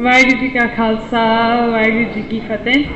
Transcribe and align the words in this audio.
Vaheguru 0.00 0.40
Ji 0.40 0.50
Ka 0.52 0.66
Khalsa, 0.68 1.68
Vaheguru 1.72 2.14
Ji 2.14 2.22
Ki 2.30 2.40
Fateh. 2.48 2.88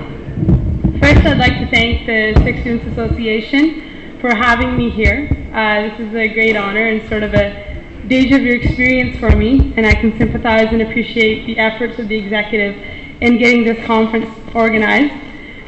First, 1.00 1.27
I'd 1.27 1.37
like 1.37 1.58
to 1.58 1.67
thank 1.67 2.07
the 2.07 2.33
Sikh 2.42 2.61
Students 2.62 2.87
Association 2.92 4.19
for 4.23 4.34
having 4.34 4.75
me 4.75 4.88
here. 4.88 5.28
Uh, 5.52 5.82
this 5.82 6.00
is 6.00 6.14
a 6.14 6.28
great 6.28 6.56
honor 6.56 6.86
and 6.86 7.06
sort 7.10 7.22
of 7.22 7.34
a 7.34 7.84
deja 8.06 8.38
vu 8.38 8.48
experience 8.48 9.18
for 9.18 9.36
me, 9.36 9.75
and 9.77 9.84
I 9.84 9.95
can 9.95 10.16
sympathize 10.16 10.68
and 10.72 10.80
appreciate 10.80 11.45
the 11.45 11.59
efforts 11.59 11.98
of 11.98 12.09
the 12.09 12.16
executive 12.16 12.75
in 13.21 13.36
getting 13.36 13.64
this 13.64 13.84
conference 13.84 14.30
organized. 14.55 15.12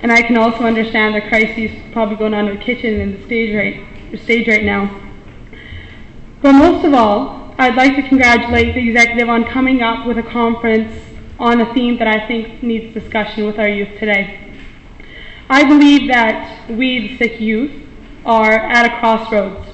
And 0.03 0.11
I 0.11 0.23
can 0.23 0.39
also 0.39 0.65
understand 0.65 1.17
the 1.17 1.21
crises 1.21 1.71
probably 1.93 2.17
going 2.17 2.33
on 2.33 2.49
in 2.49 2.57
the 2.57 2.65
kitchen 2.65 2.99
and 2.99 3.19
the 3.19 3.23
stage 3.27 3.55
right, 3.55 4.23
stage 4.23 4.49
right 4.49 4.65
now. 4.65 5.03
But 6.41 6.53
most 6.53 6.83
of 6.87 6.95
all, 6.95 7.55
I'd 7.59 7.75
like 7.75 7.95
to 7.97 8.09
congratulate 8.09 8.75
the 8.75 8.89
executive 8.89 9.29
on 9.29 9.45
coming 9.45 9.83
up 9.83 10.07
with 10.07 10.17
a 10.17 10.23
conference 10.23 11.06
on 11.39 11.61
a 11.61 11.75
theme 11.75 11.99
that 11.99 12.09
I 12.09 12.27
think 12.27 12.63
needs 12.63 12.95
discussion 12.95 13.47
with 13.47 13.59
our 13.59 13.69
youth 13.69 13.99
today. 13.99 14.55
I 15.49 15.65
believe 15.65 16.09
that 16.09 16.69
we, 16.71 17.09
the 17.09 17.19
Sikh 17.19 17.41
youth, 17.41 17.73
are 18.25 18.53
at 18.53 18.87
a 18.87 18.99
crossroads. 18.99 19.69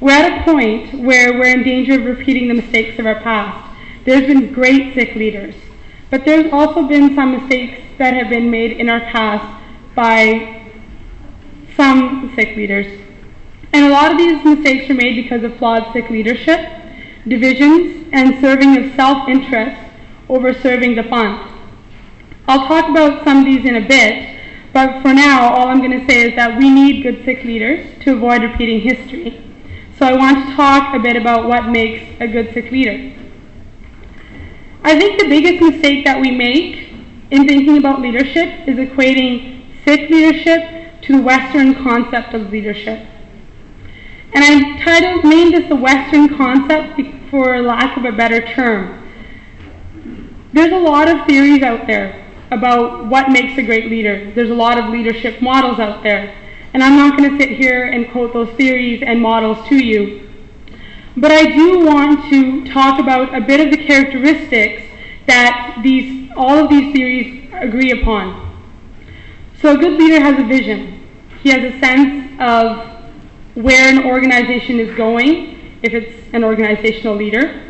We're 0.00 0.12
at 0.12 0.40
a 0.40 0.44
point 0.44 1.04
where 1.04 1.34
we're 1.34 1.54
in 1.54 1.62
danger 1.62 2.00
of 2.00 2.04
repeating 2.04 2.48
the 2.48 2.54
mistakes 2.54 2.98
of 2.98 3.06
our 3.06 3.20
past. 3.20 3.76
There's 4.04 4.26
been 4.26 4.52
great 4.52 4.94
Sikh 4.94 5.14
leaders, 5.14 5.54
but 6.10 6.24
there's 6.24 6.52
also 6.52 6.88
been 6.88 7.14
some 7.14 7.32
mistakes 7.32 7.80
that 7.98 8.14
have 8.14 8.28
been 8.28 8.50
made 8.50 8.72
in 8.72 8.88
our 8.88 9.00
past 9.00 9.62
by 9.94 10.70
some 11.76 12.32
Sikh 12.34 12.56
leaders. 12.56 13.00
And 13.72 13.86
a 13.86 13.90
lot 13.90 14.10
of 14.10 14.18
these 14.18 14.42
mistakes 14.44 14.88
were 14.88 14.94
made 14.94 15.22
because 15.22 15.44
of 15.44 15.56
flawed 15.58 15.92
Sikh 15.92 16.10
leadership, 16.10 16.60
divisions, 17.28 18.08
and 18.12 18.40
serving 18.40 18.76
of 18.76 18.94
self 18.96 19.28
interest 19.28 19.85
over 20.28 20.52
serving 20.54 20.96
the 20.96 21.02
Panth. 21.02 21.52
I'll 22.48 22.66
talk 22.66 22.88
about 22.88 23.24
some 23.24 23.38
of 23.38 23.44
these 23.44 23.64
in 23.64 23.76
a 23.76 23.86
bit, 23.86 24.38
but 24.72 25.02
for 25.02 25.12
now, 25.12 25.54
all 25.54 25.68
I'm 25.68 25.78
going 25.78 25.98
to 25.98 26.06
say 26.06 26.28
is 26.28 26.36
that 26.36 26.58
we 26.58 26.70
need 26.70 27.02
good 27.02 27.24
Sikh 27.24 27.44
leaders 27.44 27.86
to 28.04 28.14
avoid 28.14 28.42
repeating 28.42 28.80
history. 28.80 29.42
So 29.98 30.06
I 30.06 30.12
want 30.12 30.46
to 30.46 30.54
talk 30.54 30.94
a 30.94 30.98
bit 30.98 31.16
about 31.16 31.48
what 31.48 31.68
makes 31.68 32.04
a 32.20 32.28
good 32.28 32.52
Sikh 32.52 32.70
leader. 32.70 33.14
I 34.82 34.98
think 34.98 35.20
the 35.20 35.28
biggest 35.28 35.62
mistake 35.62 36.04
that 36.04 36.20
we 36.20 36.30
make 36.30 36.92
in 37.30 37.48
thinking 37.48 37.78
about 37.78 38.00
leadership 38.00 38.68
is 38.68 38.76
equating 38.76 39.64
Sikh 39.84 40.10
leadership 40.10 41.02
to 41.02 41.16
the 41.16 41.22
Western 41.22 41.74
concept 41.82 42.34
of 42.34 42.50
leadership. 42.50 43.06
And 44.32 44.44
I 44.44 44.82
titled, 44.84 45.24
named 45.24 45.54
this 45.54 45.68
the 45.68 45.76
Western 45.76 46.36
concept 46.36 47.00
for 47.30 47.60
lack 47.62 47.96
of 47.96 48.04
a 48.04 48.12
better 48.12 48.46
term. 48.54 49.05
There's 50.52 50.72
a 50.72 50.78
lot 50.78 51.08
of 51.08 51.26
theories 51.26 51.62
out 51.62 51.86
there 51.86 52.24
about 52.50 53.06
what 53.06 53.30
makes 53.30 53.58
a 53.58 53.62
great 53.62 53.90
leader. 53.90 54.32
There's 54.34 54.50
a 54.50 54.54
lot 54.54 54.78
of 54.78 54.90
leadership 54.90 55.42
models 55.42 55.78
out 55.78 56.02
there. 56.02 56.34
And 56.72 56.82
I'm 56.82 56.96
not 56.96 57.18
going 57.18 57.30
to 57.30 57.36
sit 57.38 57.56
here 57.56 57.84
and 57.84 58.10
quote 58.10 58.32
those 58.32 58.50
theories 58.56 59.02
and 59.04 59.20
models 59.20 59.66
to 59.68 59.76
you. 59.76 60.30
But 61.16 61.32
I 61.32 61.46
do 61.46 61.84
want 61.84 62.28
to 62.30 62.66
talk 62.72 63.00
about 63.00 63.34
a 63.34 63.40
bit 63.40 63.60
of 63.60 63.70
the 63.70 63.86
characteristics 63.86 64.82
that 65.26 65.80
these, 65.82 66.30
all 66.36 66.64
of 66.64 66.70
these 66.70 66.92
theories 66.92 67.50
agree 67.54 67.90
upon. 67.90 68.44
So 69.60 69.74
a 69.74 69.78
good 69.78 69.98
leader 69.98 70.20
has 70.20 70.38
a 70.38 70.44
vision. 70.44 71.02
He 71.42 71.48
has 71.50 71.64
a 71.64 71.80
sense 71.80 72.38
of 72.38 72.86
where 73.54 73.88
an 73.88 74.04
organization 74.04 74.78
is 74.78 74.94
going, 74.96 75.78
if 75.82 75.94
it's 75.94 76.34
an 76.34 76.44
organizational 76.44 77.16
leader. 77.16 77.62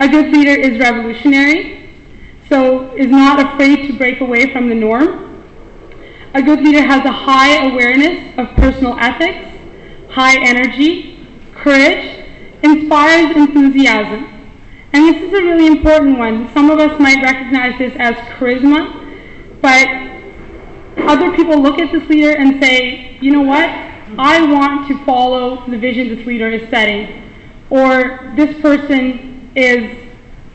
A 0.00 0.08
good 0.08 0.32
leader 0.32 0.58
is 0.58 0.78
revolutionary, 0.78 1.90
so 2.48 2.96
is 2.96 3.08
not 3.08 3.38
afraid 3.38 3.86
to 3.86 3.92
break 3.98 4.22
away 4.22 4.50
from 4.50 4.70
the 4.70 4.74
norm. 4.74 5.44
A 6.32 6.42
good 6.42 6.62
leader 6.62 6.82
has 6.82 7.04
a 7.04 7.12
high 7.12 7.68
awareness 7.70 8.32
of 8.38 8.48
personal 8.56 8.98
ethics, 8.98 9.46
high 10.08 10.38
energy, 10.42 11.28
courage, 11.54 12.24
inspires 12.62 13.36
enthusiasm. 13.36 14.24
And 14.94 15.04
this 15.04 15.22
is 15.22 15.38
a 15.38 15.42
really 15.42 15.66
important 15.66 16.18
one. 16.18 16.50
Some 16.54 16.70
of 16.70 16.78
us 16.78 16.98
might 16.98 17.22
recognize 17.22 17.78
this 17.78 17.92
as 17.98 18.14
charisma, 18.38 19.60
but 19.60 19.86
other 21.06 21.30
people 21.36 21.60
look 21.60 21.78
at 21.78 21.92
this 21.92 22.08
leader 22.08 22.36
and 22.38 22.62
say, 22.62 23.18
you 23.20 23.32
know 23.32 23.42
what? 23.42 23.68
I 24.18 24.40
want 24.50 24.88
to 24.88 25.04
follow 25.04 25.68
the 25.68 25.76
vision 25.76 26.08
this 26.08 26.26
leader 26.26 26.48
is 26.48 26.68
setting. 26.70 27.22
Or 27.68 28.32
this 28.34 28.58
person 28.62 29.29
is 29.54 29.96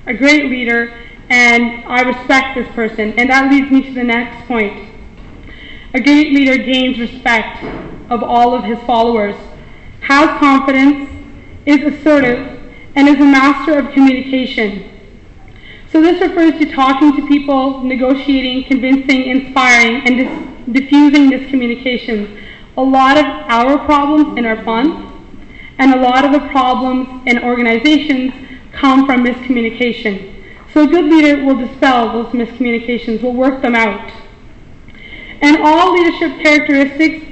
a 0.05 0.13
great 0.13 0.49
leader 0.49 0.93
and 1.29 1.83
I 1.85 2.01
respect 2.01 2.55
this 2.55 2.67
person. 2.75 3.13
And 3.17 3.29
that 3.29 3.51
leads 3.51 3.71
me 3.71 3.81
to 3.83 3.93
the 3.93 4.03
next 4.03 4.47
point. 4.47 4.89
A 5.93 5.99
great 5.99 6.33
leader 6.33 6.57
gains 6.57 6.99
respect 6.99 7.63
of 8.09 8.21
all 8.21 8.53
of 8.53 8.63
his 8.63 8.79
followers, 8.79 9.35
has 10.01 10.29
confidence, 10.39 11.09
is 11.65 11.81
assertive, 11.81 12.59
and 12.95 13.07
is 13.07 13.15
a 13.15 13.25
master 13.25 13.79
of 13.79 13.91
communication. 13.93 14.91
So 15.91 16.01
this 16.01 16.21
refers 16.21 16.59
to 16.59 16.71
talking 16.73 17.15
to 17.15 17.27
people, 17.27 17.81
negotiating, 17.81 18.65
convincing, 18.65 19.27
inspiring, 19.27 20.05
and 20.05 20.17
dis- 20.17 20.81
diffusing 20.81 21.29
miscommunications. 21.31 22.41
A 22.77 22.83
lot 22.83 23.17
of 23.17 23.25
our 23.25 23.77
problems 23.85 24.37
in 24.37 24.45
our 24.45 24.57
Panth 24.57 25.11
and 25.77 25.93
a 25.93 25.97
lot 25.97 26.25
of 26.25 26.33
the 26.33 26.47
problems 26.49 27.07
in 27.25 27.41
organizations 27.43 28.33
come 28.75 29.05
from 29.05 29.23
miscommunication. 29.23 30.33
So 30.73 30.83
a 30.83 30.87
good 30.87 31.05
leader 31.05 31.43
will 31.43 31.55
dispel 31.55 32.11
those 32.11 32.33
miscommunications, 32.33 33.21
will 33.21 33.33
work 33.33 33.61
them 33.61 33.75
out. 33.75 34.11
And 35.41 35.57
all 35.63 35.93
leadership 35.93 36.43
characteristics, 36.43 37.25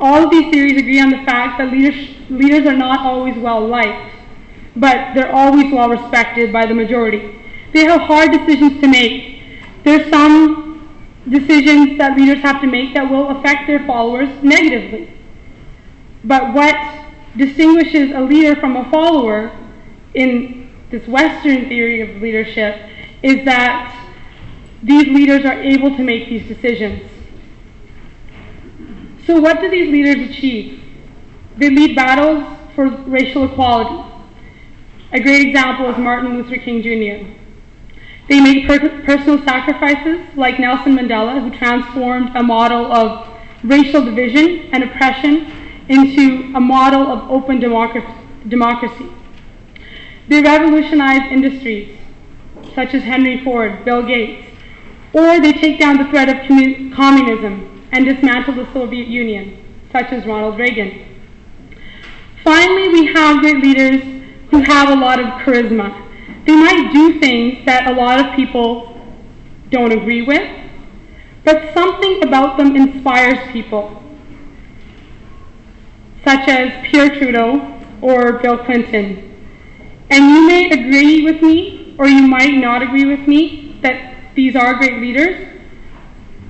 all 0.00 0.24
of 0.24 0.30
these 0.30 0.50
theories 0.50 0.78
agree 0.78 1.00
on 1.00 1.10
the 1.10 1.22
fact 1.24 1.58
that 1.58 1.70
leaders, 1.70 2.16
leaders 2.30 2.66
are 2.66 2.76
not 2.76 3.00
always 3.00 3.36
well 3.36 3.66
liked, 3.66 4.14
but 4.76 5.14
they're 5.14 5.34
always 5.34 5.72
well 5.72 5.90
respected 5.90 6.52
by 6.52 6.66
the 6.66 6.74
majority. 6.74 7.38
They 7.72 7.84
have 7.84 8.00
hard 8.02 8.32
decisions 8.32 8.80
to 8.80 8.88
make. 8.88 9.42
There's 9.84 10.08
some 10.10 10.88
decisions 11.28 11.98
that 11.98 12.16
leaders 12.16 12.42
have 12.42 12.60
to 12.60 12.66
make 12.66 12.94
that 12.94 13.10
will 13.10 13.28
affect 13.30 13.66
their 13.66 13.86
followers 13.86 14.28
negatively. 14.42 15.12
But 16.24 16.52
what 16.54 16.76
distinguishes 17.36 18.12
a 18.12 18.20
leader 18.20 18.58
from 18.60 18.76
a 18.76 18.90
follower 18.90 19.56
in 20.14 20.70
this 20.90 21.06
Western 21.06 21.68
theory 21.68 22.00
of 22.02 22.22
leadership 22.22 22.88
is 23.22 23.44
that 23.44 23.98
these 24.82 25.06
leaders 25.06 25.44
are 25.44 25.60
able 25.60 25.96
to 25.96 26.02
make 26.02 26.28
these 26.28 26.46
decisions. 26.46 27.08
So, 29.26 29.40
what 29.40 29.60
do 29.60 29.70
these 29.70 29.90
leaders 29.90 30.28
achieve? 30.30 30.82
They 31.56 31.70
lead 31.70 31.94
battles 31.94 32.44
for 32.74 32.88
racial 32.88 33.44
equality. 33.44 34.10
A 35.12 35.20
great 35.20 35.46
example 35.46 35.90
is 35.90 35.98
Martin 35.98 36.36
Luther 36.36 36.56
King 36.56 36.82
Jr. 36.82 37.30
They 38.28 38.40
make 38.40 38.66
per- 38.66 39.02
personal 39.04 39.42
sacrifices, 39.44 40.26
like 40.36 40.58
Nelson 40.58 40.96
Mandela, 40.96 41.40
who 41.40 41.56
transformed 41.56 42.34
a 42.34 42.42
model 42.42 42.92
of 42.92 43.28
racial 43.62 44.04
division 44.04 44.70
and 44.72 44.82
oppression 44.82 45.52
into 45.88 46.52
a 46.56 46.60
model 46.60 47.02
of 47.02 47.30
open 47.30 47.60
democracy. 47.60 49.06
They 50.28 50.40
revolutionize 50.42 51.32
industries, 51.32 51.98
such 52.74 52.94
as 52.94 53.02
Henry 53.02 53.42
Ford, 53.42 53.84
Bill 53.84 54.02
Gates, 54.02 54.46
or 55.12 55.40
they 55.40 55.52
take 55.52 55.78
down 55.78 55.98
the 55.98 56.04
threat 56.04 56.28
of 56.28 56.46
commun- 56.46 56.92
communism 56.94 57.86
and 57.92 58.04
dismantle 58.04 58.54
the 58.54 58.72
Soviet 58.72 59.08
Union, 59.08 59.62
such 59.92 60.12
as 60.12 60.24
Ronald 60.24 60.58
Reagan. 60.58 61.04
Finally, 62.42 62.88
we 62.88 63.12
have 63.12 63.40
great 63.40 63.58
leaders 63.58 64.02
who 64.50 64.62
have 64.62 64.88
a 64.88 64.94
lot 64.94 65.18
of 65.20 65.26
charisma. 65.42 65.94
They 66.46 66.56
might 66.56 66.92
do 66.92 67.20
things 67.20 67.64
that 67.66 67.86
a 67.86 67.92
lot 67.92 68.18
of 68.18 68.34
people 68.36 69.00
don't 69.70 69.92
agree 69.92 70.22
with, 70.22 70.48
but 71.44 71.72
something 71.74 72.22
about 72.22 72.58
them 72.58 72.76
inspires 72.76 73.38
people, 73.52 74.02
such 76.24 76.48
as 76.48 76.86
Pierre 76.86 77.10
Trudeau 77.10 77.80
or 78.00 78.34
Bill 78.34 78.58
Clinton. 78.58 79.31
And 80.12 80.28
you 80.28 80.46
may 80.46 80.68
agree 80.68 81.24
with 81.24 81.40
me, 81.40 81.96
or 81.98 82.06
you 82.06 82.28
might 82.28 82.52
not 82.52 82.82
agree 82.82 83.06
with 83.06 83.26
me, 83.26 83.78
that 83.80 84.34
these 84.34 84.54
are 84.54 84.74
great 84.74 85.00
leaders. 85.00 85.48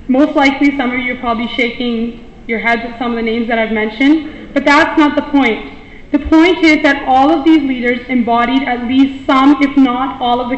Most 0.09 0.35
likely, 0.35 0.77
some 0.77 0.91
of 0.91 0.99
you 0.99 1.15
are 1.15 1.21
probably 1.21 1.47
shaking 1.47 2.29
your 2.49 2.59
heads 2.59 2.83
at 2.83 2.99
some 2.99 3.13
of 3.13 3.17
the 3.17 3.23
names 3.23 3.47
that 3.47 3.61
I've 3.61 3.71
mentioned, 3.71 4.53
but 4.53 4.65
that's 4.65 4.99
not 4.99 5.15
the 5.15 5.23
point. 5.31 5.79
The 6.11 6.19
point 6.19 6.65
is 6.65 6.83
that 6.83 7.07
all 7.07 7.31
of 7.31 7.45
these 7.45 7.63
leaders 7.63 8.01
embodied 8.09 8.65
at 8.65 8.89
least 8.89 9.27
some, 9.27 9.63
if 9.63 9.77
not 9.77 10.21
all, 10.21 10.41
of 10.41 10.51
the 10.51 10.57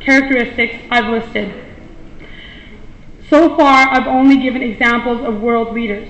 characteristics 0.00 0.74
I've 0.90 1.08
listed. 1.08 1.54
So 3.30 3.56
far, 3.56 3.88
I've 3.90 4.08
only 4.08 4.38
given 4.38 4.60
examples 4.62 5.24
of 5.24 5.40
world 5.40 5.72
leaders. 5.72 6.08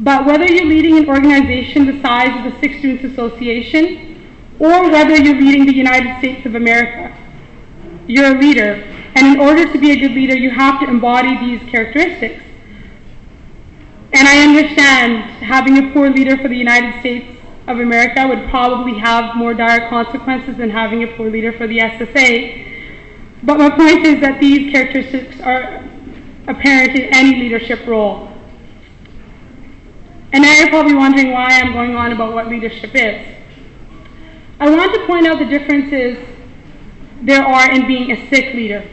But 0.00 0.24
whether 0.24 0.46
you're 0.46 0.64
leading 0.64 0.96
an 0.96 1.06
organization 1.06 1.84
the 1.84 2.00
size 2.00 2.34
of 2.38 2.50
the 2.50 2.58
Sikh 2.60 2.78
Students 2.78 3.04
Association, 3.04 4.05
or 4.58 4.90
whether 4.90 5.16
you're 5.16 5.40
leading 5.40 5.66
the 5.66 5.74
United 5.74 6.18
States 6.18 6.46
of 6.46 6.54
America, 6.54 7.16
you're 8.06 8.36
a 8.36 8.38
leader. 8.38 8.84
And 9.14 9.26
in 9.26 9.40
order 9.40 9.70
to 9.70 9.78
be 9.78 9.92
a 9.92 9.96
good 9.96 10.12
leader, 10.12 10.36
you 10.36 10.50
have 10.50 10.80
to 10.80 10.88
embody 10.88 11.36
these 11.38 11.68
characteristics. 11.70 12.42
And 14.12 14.28
I 14.28 14.46
understand 14.46 15.22
having 15.44 15.78
a 15.78 15.92
poor 15.92 16.10
leader 16.10 16.36
for 16.38 16.48
the 16.48 16.56
United 16.56 17.00
States 17.00 17.38
of 17.66 17.80
America 17.80 18.26
would 18.26 18.48
probably 18.48 18.98
have 18.98 19.36
more 19.36 19.52
dire 19.52 19.88
consequences 19.88 20.56
than 20.56 20.70
having 20.70 21.02
a 21.02 21.06
poor 21.16 21.30
leader 21.30 21.52
for 21.52 21.66
the 21.66 21.78
SSA. 21.78 22.64
But 23.42 23.58
my 23.58 23.70
point 23.70 24.06
is 24.06 24.20
that 24.20 24.40
these 24.40 24.72
characteristics 24.72 25.40
are 25.40 25.84
apparent 26.48 26.96
in 26.96 27.12
any 27.14 27.34
leadership 27.40 27.86
role. 27.86 28.30
And 30.32 30.42
now 30.42 30.54
you're 30.54 30.68
probably 30.68 30.94
wondering 30.94 31.32
why 31.32 31.60
I'm 31.60 31.72
going 31.72 31.96
on 31.96 32.12
about 32.12 32.32
what 32.32 32.48
leadership 32.48 32.94
is. 32.94 33.35
I 34.58 34.70
want 34.70 34.94
to 34.94 35.06
point 35.06 35.26
out 35.26 35.38
the 35.38 35.44
differences 35.44 36.18
there 37.20 37.42
are 37.42 37.70
in 37.70 37.86
being 37.86 38.10
a 38.10 38.28
Sikh 38.30 38.54
leader. 38.54 38.88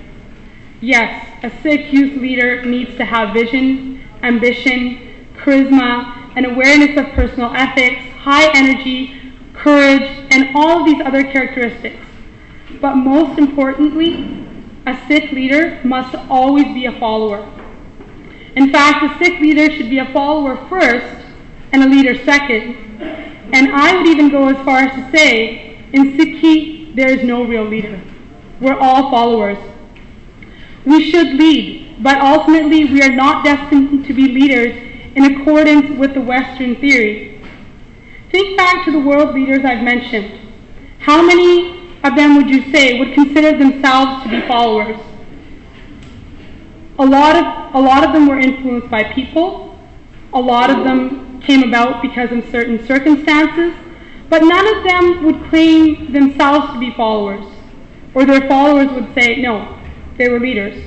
Yes, 0.81 1.25
a 1.41 1.49
Sikh 1.61 1.93
youth 1.93 2.19
leader 2.19 2.65
needs 2.65 2.95
to 2.97 3.05
have 3.05 3.33
vision, 3.33 4.03
ambition, 4.23 5.27
charisma, 5.37 6.31
and 6.35 6.45
awareness 6.45 6.97
of 6.97 7.13
personal 7.13 7.53
ethics, 7.55 8.01
high 8.17 8.51
energy, 8.53 9.33
courage, 9.53 10.09
and 10.31 10.53
all 10.53 10.81
of 10.81 10.85
these 10.85 11.01
other 11.05 11.23
characteristics. 11.23 12.05
But 12.81 12.95
most 12.95 13.39
importantly, 13.39 14.45
a 14.85 14.99
Sikh 15.07 15.31
leader 15.31 15.79
must 15.85 16.13
always 16.29 16.65
be 16.65 16.87
a 16.87 16.99
follower. 16.99 17.49
In 18.57 18.69
fact, 18.69 19.03
a 19.03 19.17
Sikh 19.17 19.39
leader 19.39 19.71
should 19.73 19.89
be 19.89 19.99
a 19.99 20.11
follower 20.11 20.57
first 20.67 21.25
and 21.71 21.83
a 21.83 21.87
leader 21.87 22.21
second. 22.25 22.82
And 23.53 23.71
I 23.71 23.95
would 23.95 24.07
even 24.07 24.29
go 24.29 24.49
as 24.49 24.57
far 24.65 24.79
as 24.79 24.95
to 24.95 25.11
say, 25.15 25.77
in 25.93 26.17
Sikhi, 26.17 26.95
there 26.95 27.09
is 27.09 27.23
no 27.23 27.43
real 27.43 27.63
leader. 27.63 28.01
We're 28.59 28.79
all 28.79 29.11
followers. 29.11 29.59
We 30.85 31.11
should 31.11 31.35
lead, 31.35 32.03
but 32.03 32.19
ultimately 32.19 32.85
we 32.85 33.03
are 33.03 33.11
not 33.11 33.45
destined 33.45 34.05
to 34.05 34.13
be 34.13 34.27
leaders 34.27 34.75
in 35.15 35.23
accordance 35.25 35.97
with 35.99 36.15
the 36.15 36.21
Western 36.21 36.75
theory. 36.77 37.39
Think 38.31 38.57
back 38.57 38.85
to 38.85 38.91
the 38.91 38.99
world 38.99 39.35
leaders 39.35 39.63
I've 39.63 39.83
mentioned. 39.83 40.39
How 40.97 41.21
many 41.21 41.99
of 42.03 42.15
them 42.15 42.35
would 42.37 42.49
you 42.49 42.71
say 42.71 42.97
would 42.97 43.13
consider 43.13 43.55
themselves 43.55 44.23
to 44.23 44.29
be 44.29 44.41
followers? 44.47 44.99
A 46.97 47.05
lot 47.05 47.35
of, 47.35 47.75
a 47.75 47.79
lot 47.79 48.03
of 48.03 48.13
them 48.13 48.27
were 48.27 48.39
influenced 48.39 48.89
by 48.89 49.03
people. 49.03 49.77
A 50.33 50.39
lot 50.39 50.71
of 50.71 50.83
them 50.83 51.22
came 51.43 51.63
about 51.63 52.01
because 52.01 52.31
of 52.31 52.49
certain 52.49 52.85
circumstances. 52.85 53.73
But 54.29 54.43
none 54.43 54.77
of 54.77 54.83
them 54.83 55.23
would 55.25 55.49
claim 55.49 56.11
themselves 56.11 56.73
to 56.73 56.79
be 56.79 56.91
followers. 56.95 57.45
Or 58.15 58.25
their 58.25 58.47
followers 58.47 58.89
would 58.91 59.13
say, 59.13 59.41
no, 59.41 59.79
they 60.17 60.29
were 60.29 60.39
leaders. 60.39 60.83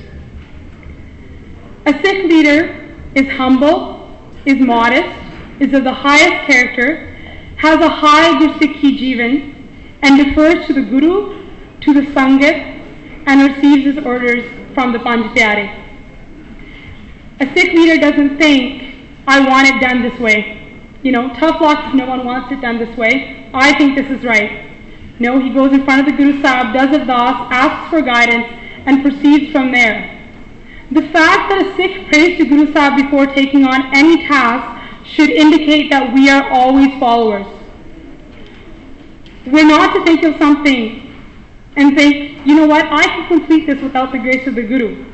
A 1.85 1.93
Sikh 2.01 2.25
leader 2.25 2.93
is 3.15 3.29
humble, 3.29 4.11
is 4.45 4.59
modest, 4.59 5.15
is 5.59 5.73
of 5.73 5.83
the 5.83 5.93
highest 5.93 6.45
character, 6.45 7.15
has 7.57 7.79
a 7.79 7.89
high 7.89 8.39
Gursikhi 8.39 8.97
Jivan, 8.97 9.53
and 10.01 10.25
defers 10.25 10.67
to 10.67 10.73
the 10.73 10.81
Guru, 10.81 11.47
to 11.81 11.93
the 11.93 12.01
Sangat, 12.11 12.77
and 13.25 13.55
receives 13.55 13.95
his 13.95 14.05
orders 14.05 14.43
from 14.73 14.91
the 14.91 14.99
Panj 14.99 15.35
A 17.39 17.53
Sikh 17.53 17.73
leader 17.73 17.97
doesn't 17.99 18.37
think, 18.37 18.86
I 19.27 19.45
want 19.47 19.67
it 19.67 19.81
done 19.81 20.01
this 20.01 20.17
way. 20.19 20.79
You 21.03 21.11
know, 21.11 21.33
tough 21.35 21.59
luck 21.61 21.87
if 21.87 21.93
no 21.93 22.05
one 22.05 22.25
wants 22.25 22.51
it 22.51 22.61
done 22.61 22.79
this 22.79 22.97
way. 22.97 23.49
I 23.53 23.77
think 23.77 23.97
this 23.97 24.09
is 24.09 24.23
right. 24.23 24.71
No, 25.19 25.39
he 25.39 25.49
goes 25.49 25.73
in 25.73 25.83
front 25.83 26.01
of 26.01 26.05
the 26.05 26.13
Guru 26.13 26.41
Sahib, 26.41 26.73
does 26.73 26.95
it 26.95 27.05
thus, 27.07 27.35
asks 27.51 27.89
for 27.89 28.01
guidance, 28.01 28.47
and 28.85 29.01
proceeds 29.01 29.51
from 29.51 29.71
there. 29.71 30.13
The 30.91 31.01
fact 31.09 31.49
that 31.49 31.65
a 31.65 31.75
Sikh 31.75 32.07
prays 32.07 32.37
to 32.37 32.45
Guru 32.45 32.71
Sahib 32.71 33.03
before 33.03 33.25
taking 33.27 33.65
on 33.65 33.93
any 33.93 34.25
task 34.27 35.05
should 35.05 35.29
indicate 35.29 35.89
that 35.89 36.13
we 36.13 36.29
are 36.29 36.49
always 36.49 36.97
followers. 36.99 37.47
We're 39.45 39.67
not 39.67 39.93
to 39.95 40.03
think 40.05 40.23
of 40.23 40.37
something 40.37 41.03
and 41.75 41.95
think, 41.95 42.45
you 42.45 42.55
know 42.55 42.65
what, 42.65 42.85
I 42.85 43.03
can 43.03 43.27
complete 43.27 43.67
this 43.67 43.81
without 43.81 44.11
the 44.11 44.19
grace 44.19 44.47
of 44.47 44.55
the 44.55 44.63
Guru. 44.63 45.05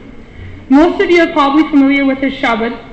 Most 0.69 1.01
of 1.01 1.09
you 1.09 1.21
are 1.21 1.31
probably 1.33 1.67
familiar 1.69 2.05
with 2.05 2.21
this 2.21 2.33
Shabad 2.35 2.92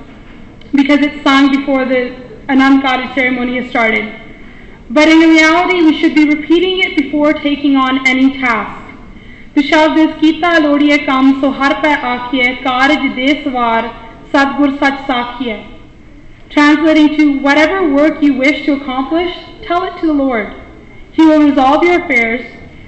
because 0.73 1.01
it's 1.01 1.23
sung 1.23 1.51
before 1.51 1.85
the 1.85 2.15
Anand 2.47 2.81
Karaj 2.81 3.13
ceremony 3.15 3.57
is 3.57 3.69
started. 3.69 4.13
But 4.89 5.07
in 5.07 5.19
reality, 5.19 5.81
we 5.83 5.97
should 5.97 6.15
be 6.15 6.25
repeating 6.25 6.79
it 6.79 6.95
before 6.95 7.33
taking 7.33 7.75
on 7.75 8.05
any 8.07 8.39
task. 8.39 8.81
Tushabdis 9.55 10.17
kita 10.19 10.51
lodiye 10.63 11.05
kam 11.05 11.41
so 11.41 11.51
har 11.51 11.81
pੈ 11.83 11.95
aakhiye 12.11 12.63
karaj 12.63 13.03
Deswar 13.15 13.93
sadgur 14.33 14.79
sach 14.79 15.05
sakhiye. 15.07 15.65
Translating 16.49 17.15
to 17.17 17.39
whatever 17.39 17.93
work 17.93 18.21
you 18.21 18.33
wish 18.33 18.65
to 18.65 18.73
accomplish, 18.73 19.33
tell 19.63 19.83
it 19.83 19.97
to 19.99 20.07
the 20.07 20.13
Lord. 20.13 20.53
He 21.11 21.25
will 21.25 21.41
resolve 21.41 21.83
your 21.83 22.01
affairs, 22.03 22.45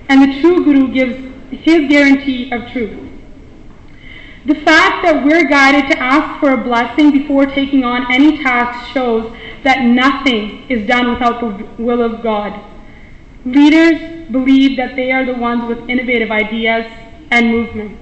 and 0.10 0.22
the 0.22 0.42
true 0.42 0.64
Guru 0.64 0.88
gives 0.94 1.16
his 1.52 1.88
guarantee 1.88 2.52
of 2.52 2.70
truth. 2.72 3.13
The 4.46 4.56
fact 4.56 5.04
that 5.04 5.24
we're 5.26 5.48
guided 5.48 5.90
to 5.92 6.00
ask 6.00 6.40
for 6.42 6.52
a 6.52 6.58
blessing 6.58 7.12
before 7.12 7.46
taking 7.46 7.86
on 7.86 8.12
any 8.12 8.44
task 8.44 8.94
shows 8.94 9.34
that 9.64 9.84
nothing 9.84 10.66
is 10.70 10.86
done 10.86 11.12
without 11.12 11.40
the 11.40 11.82
will 11.82 12.02
of 12.02 12.22
God. 12.22 12.60
Leaders 13.46 14.30
believe 14.32 14.76
that 14.76 14.98
they 14.98 15.12
are 15.12 15.26
the 15.26 15.34
ones 15.34 15.64
with 15.66 15.90
innovative 15.90 16.30
ideas 16.30 16.92
and 17.32 17.52
movements. 17.52 18.02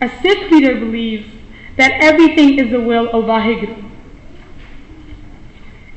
A 0.00 0.08
Sikh 0.22 0.48
leader 0.50 0.76
believes 0.78 1.28
that 1.76 1.92
everything 2.02 2.58
is 2.60 2.70
the 2.70 2.80
will 2.80 3.08
of 3.08 3.24
Vaheguru. 3.24 3.90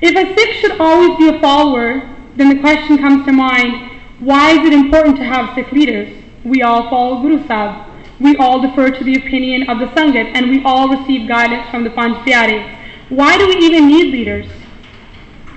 If 0.02 0.16
a 0.16 0.36
Sikh 0.36 0.54
should 0.56 0.80
always 0.82 1.18
be 1.20 1.28
a 1.28 1.40
follower, 1.40 2.02
then 2.36 2.50
the 2.50 2.60
question 2.60 2.98
comes 2.98 3.26
to 3.26 3.32
mind 3.32 3.90
why 4.20 4.52
is 4.52 4.66
it 4.66 4.74
important 4.74 5.18
to 5.18 5.24
have 5.24 5.54
Sikh 5.54 5.72
leaders? 5.72 6.16
We 6.44 6.64
all 6.64 6.90
follow 6.90 7.22
Guru 7.22 7.46
Sahib. 7.46 7.91
We 8.22 8.36
all 8.38 8.62
defer 8.62 8.92
to 8.92 9.04
the 9.04 9.16
opinion 9.16 9.68
of 9.68 9.80
the 9.80 9.88
Sangat 9.88 10.34
and 10.36 10.52
we 10.52 10.64
all 10.64 10.90
receive 10.96 11.28
guidance 11.28 11.68
from 11.72 11.84
the 11.84 11.90
Panj 11.90 12.24
Pyare. 12.24 12.78
Why 13.10 13.36
do 13.36 13.48
we 13.48 13.56
even 13.66 13.88
need 13.88 14.14
leaders? 14.14 14.46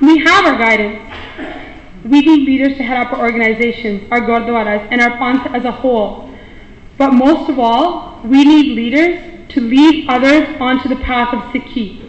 We 0.00 0.18
have 0.20 0.46
our 0.46 0.56
guidance. 0.56 0.98
We 2.04 2.22
need 2.22 2.46
leaders 2.46 2.78
to 2.78 2.82
head 2.82 2.96
up 2.96 3.12
our 3.12 3.20
organizations, 3.20 4.08
our 4.10 4.22
gurdwaras, 4.22 4.88
and 4.90 5.02
our 5.02 5.10
panth 5.18 5.46
as 5.54 5.66
a 5.66 5.72
whole. 5.72 6.30
But 6.96 7.12
most 7.12 7.50
of 7.50 7.58
all, 7.58 8.22
we 8.24 8.44
need 8.44 8.74
leaders 8.74 9.20
to 9.50 9.60
lead 9.60 10.08
others 10.08 10.48
onto 10.58 10.88
the 10.88 10.96
path 10.96 11.34
of 11.34 11.40
Sikhi. 11.52 12.00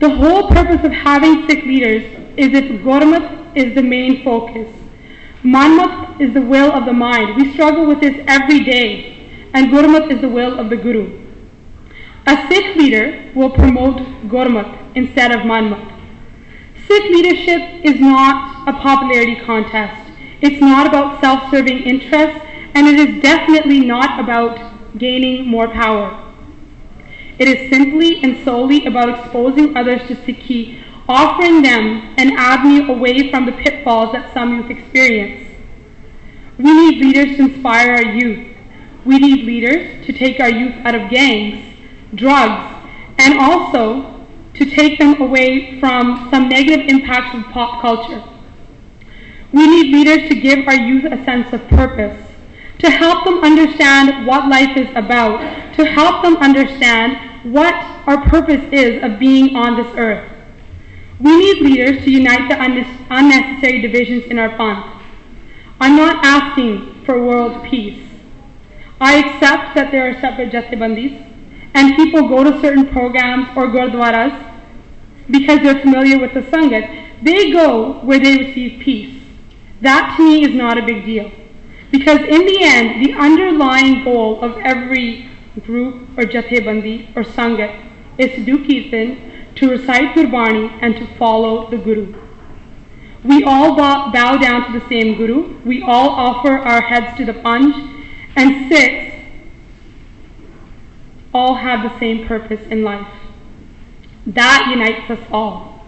The 0.00 0.10
whole 0.10 0.48
purpose 0.48 0.84
of 0.84 0.92
having 0.92 1.48
Sikh 1.48 1.64
leaders 1.64 2.02
is 2.36 2.52
if 2.52 2.64
Gurmat 2.82 3.56
is 3.56 3.74
the 3.74 3.82
main 3.82 4.22
focus. 4.22 4.68
Manmat 5.42 6.20
is 6.20 6.34
the 6.34 6.42
will 6.42 6.72
of 6.72 6.84
the 6.84 6.92
mind. 6.92 7.36
We 7.36 7.52
struggle 7.52 7.86
with 7.86 8.00
this 8.00 8.22
every 8.28 8.60
day, 8.60 9.11
and 9.54 9.70
Gurmat 9.70 10.10
is 10.10 10.20
the 10.20 10.28
will 10.28 10.58
of 10.58 10.70
the 10.70 10.76
Guru. 10.76 11.20
A 12.26 12.36
Sikh 12.48 12.76
leader 12.76 13.30
will 13.34 13.50
promote 13.50 13.98
Gurmat 14.28 14.96
instead 14.96 15.32
of 15.32 15.40
Manmat. 15.40 15.88
Sikh 16.86 17.04
leadership 17.10 17.84
is 17.84 18.00
not 18.00 18.68
a 18.68 18.72
popularity 18.72 19.36
contest. 19.44 20.12
It's 20.40 20.60
not 20.60 20.86
about 20.86 21.20
self-serving 21.20 21.78
interests, 21.78 22.40
and 22.74 22.86
it 22.86 22.98
is 22.98 23.22
definitely 23.22 23.80
not 23.80 24.18
about 24.18 24.98
gaining 24.98 25.46
more 25.46 25.68
power. 25.68 26.18
It 27.38 27.48
is 27.48 27.70
simply 27.70 28.22
and 28.22 28.44
solely 28.44 28.86
about 28.86 29.08
exposing 29.08 29.76
others 29.76 30.02
to 30.08 30.14
Sikhi 30.14 30.82
offering 31.08 31.62
them 31.62 32.14
an 32.16 32.32
avenue 32.36 32.90
away 32.90 33.30
from 33.30 33.46
the 33.46 33.52
pitfalls 33.52 34.12
that 34.12 34.32
some 34.32 34.56
youth 34.56 34.70
experience. 34.70 35.48
We 36.58 36.72
need 36.72 37.04
leaders 37.04 37.36
to 37.36 37.44
inspire 37.44 37.94
our 37.94 38.02
youth. 38.02 38.51
We 39.04 39.18
need 39.18 39.44
leaders 39.44 40.06
to 40.06 40.12
take 40.12 40.38
our 40.40 40.48
youth 40.48 40.74
out 40.84 40.94
of 40.94 41.10
gangs, 41.10 41.76
drugs, 42.14 42.86
and 43.18 43.38
also 43.38 44.26
to 44.54 44.64
take 44.64 44.98
them 44.98 45.20
away 45.20 45.80
from 45.80 46.28
some 46.30 46.48
negative 46.48 46.86
impacts 46.88 47.36
of 47.36 47.44
pop 47.52 47.80
culture. 47.80 48.22
We 49.52 49.66
need 49.66 49.92
leaders 49.92 50.28
to 50.28 50.34
give 50.34 50.66
our 50.66 50.74
youth 50.74 51.04
a 51.04 51.24
sense 51.24 51.52
of 51.52 51.66
purpose, 51.68 52.18
to 52.78 52.90
help 52.90 53.24
them 53.24 53.42
understand 53.42 54.26
what 54.26 54.48
life 54.48 54.76
is 54.76 54.88
about, 54.94 55.74
to 55.74 55.84
help 55.84 56.22
them 56.22 56.36
understand 56.36 57.52
what 57.52 57.74
our 58.06 58.22
purpose 58.28 58.62
is 58.72 59.02
of 59.02 59.18
being 59.18 59.56
on 59.56 59.76
this 59.76 59.92
earth. 59.96 60.30
We 61.20 61.36
need 61.36 61.62
leaders 61.62 62.04
to 62.04 62.10
unite 62.10 62.48
the 62.48 62.60
unnecessary 63.10 63.80
divisions 63.80 64.24
in 64.24 64.38
our 64.38 64.50
panth. 64.50 65.02
I'm 65.80 65.96
not 65.96 66.24
asking 66.24 67.04
for 67.04 67.24
world 67.24 67.64
peace. 67.64 68.11
I 69.02 69.14
accept 69.18 69.74
that 69.74 69.90
there 69.90 70.08
are 70.08 70.20
separate 70.20 70.52
jathebandis 70.52 71.14
and 71.74 71.96
people 71.96 72.28
go 72.28 72.44
to 72.44 72.60
certain 72.60 72.86
programs 72.86 73.48
or 73.56 73.66
gurdwaras 73.66 74.32
because 75.28 75.58
they're 75.58 75.80
familiar 75.80 76.20
with 76.20 76.34
the 76.34 76.42
sangat. 76.42 76.86
They 77.20 77.50
go 77.50 77.94
where 78.02 78.20
they 78.20 78.36
receive 78.38 78.80
peace. 78.80 79.20
That 79.80 80.14
to 80.16 80.22
me 80.22 80.44
is 80.44 80.54
not 80.54 80.78
a 80.78 80.86
big 80.86 81.04
deal. 81.04 81.32
Because 81.90 82.20
in 82.20 82.46
the 82.46 82.62
end, 82.62 83.04
the 83.04 83.12
underlying 83.14 84.04
goal 84.04 84.40
of 84.40 84.56
every 84.58 85.28
group 85.64 86.08
or 86.16 86.22
jathebandi 86.22 87.16
or 87.16 87.24
sangat 87.24 87.84
is 88.18 88.30
to 88.36 88.44
do 88.44 88.64
kirtan, 88.64 89.50
to 89.56 89.68
recite 89.68 90.14
Gurbani, 90.14 90.78
and 90.80 90.94
to 90.94 91.06
follow 91.16 91.68
the 91.70 91.76
Guru. 91.76 92.14
We 93.24 93.42
all 93.42 93.74
bow, 93.76 94.12
bow 94.12 94.36
down 94.36 94.72
to 94.72 94.78
the 94.78 94.88
same 94.88 95.16
Guru. 95.16 95.60
We 95.64 95.82
all 95.82 96.10
offer 96.10 96.56
our 96.58 96.82
heads 96.82 97.16
to 97.18 97.24
the 97.24 97.34
Panj, 97.34 98.01
and 98.36 98.68
Sikhs 98.68 99.14
all 101.34 101.54
have 101.54 101.82
the 101.82 101.98
same 101.98 102.26
purpose 102.26 102.60
in 102.68 102.82
life. 102.82 103.08
That 104.26 104.68
unites 104.70 105.10
us 105.10 105.26
all. 105.30 105.84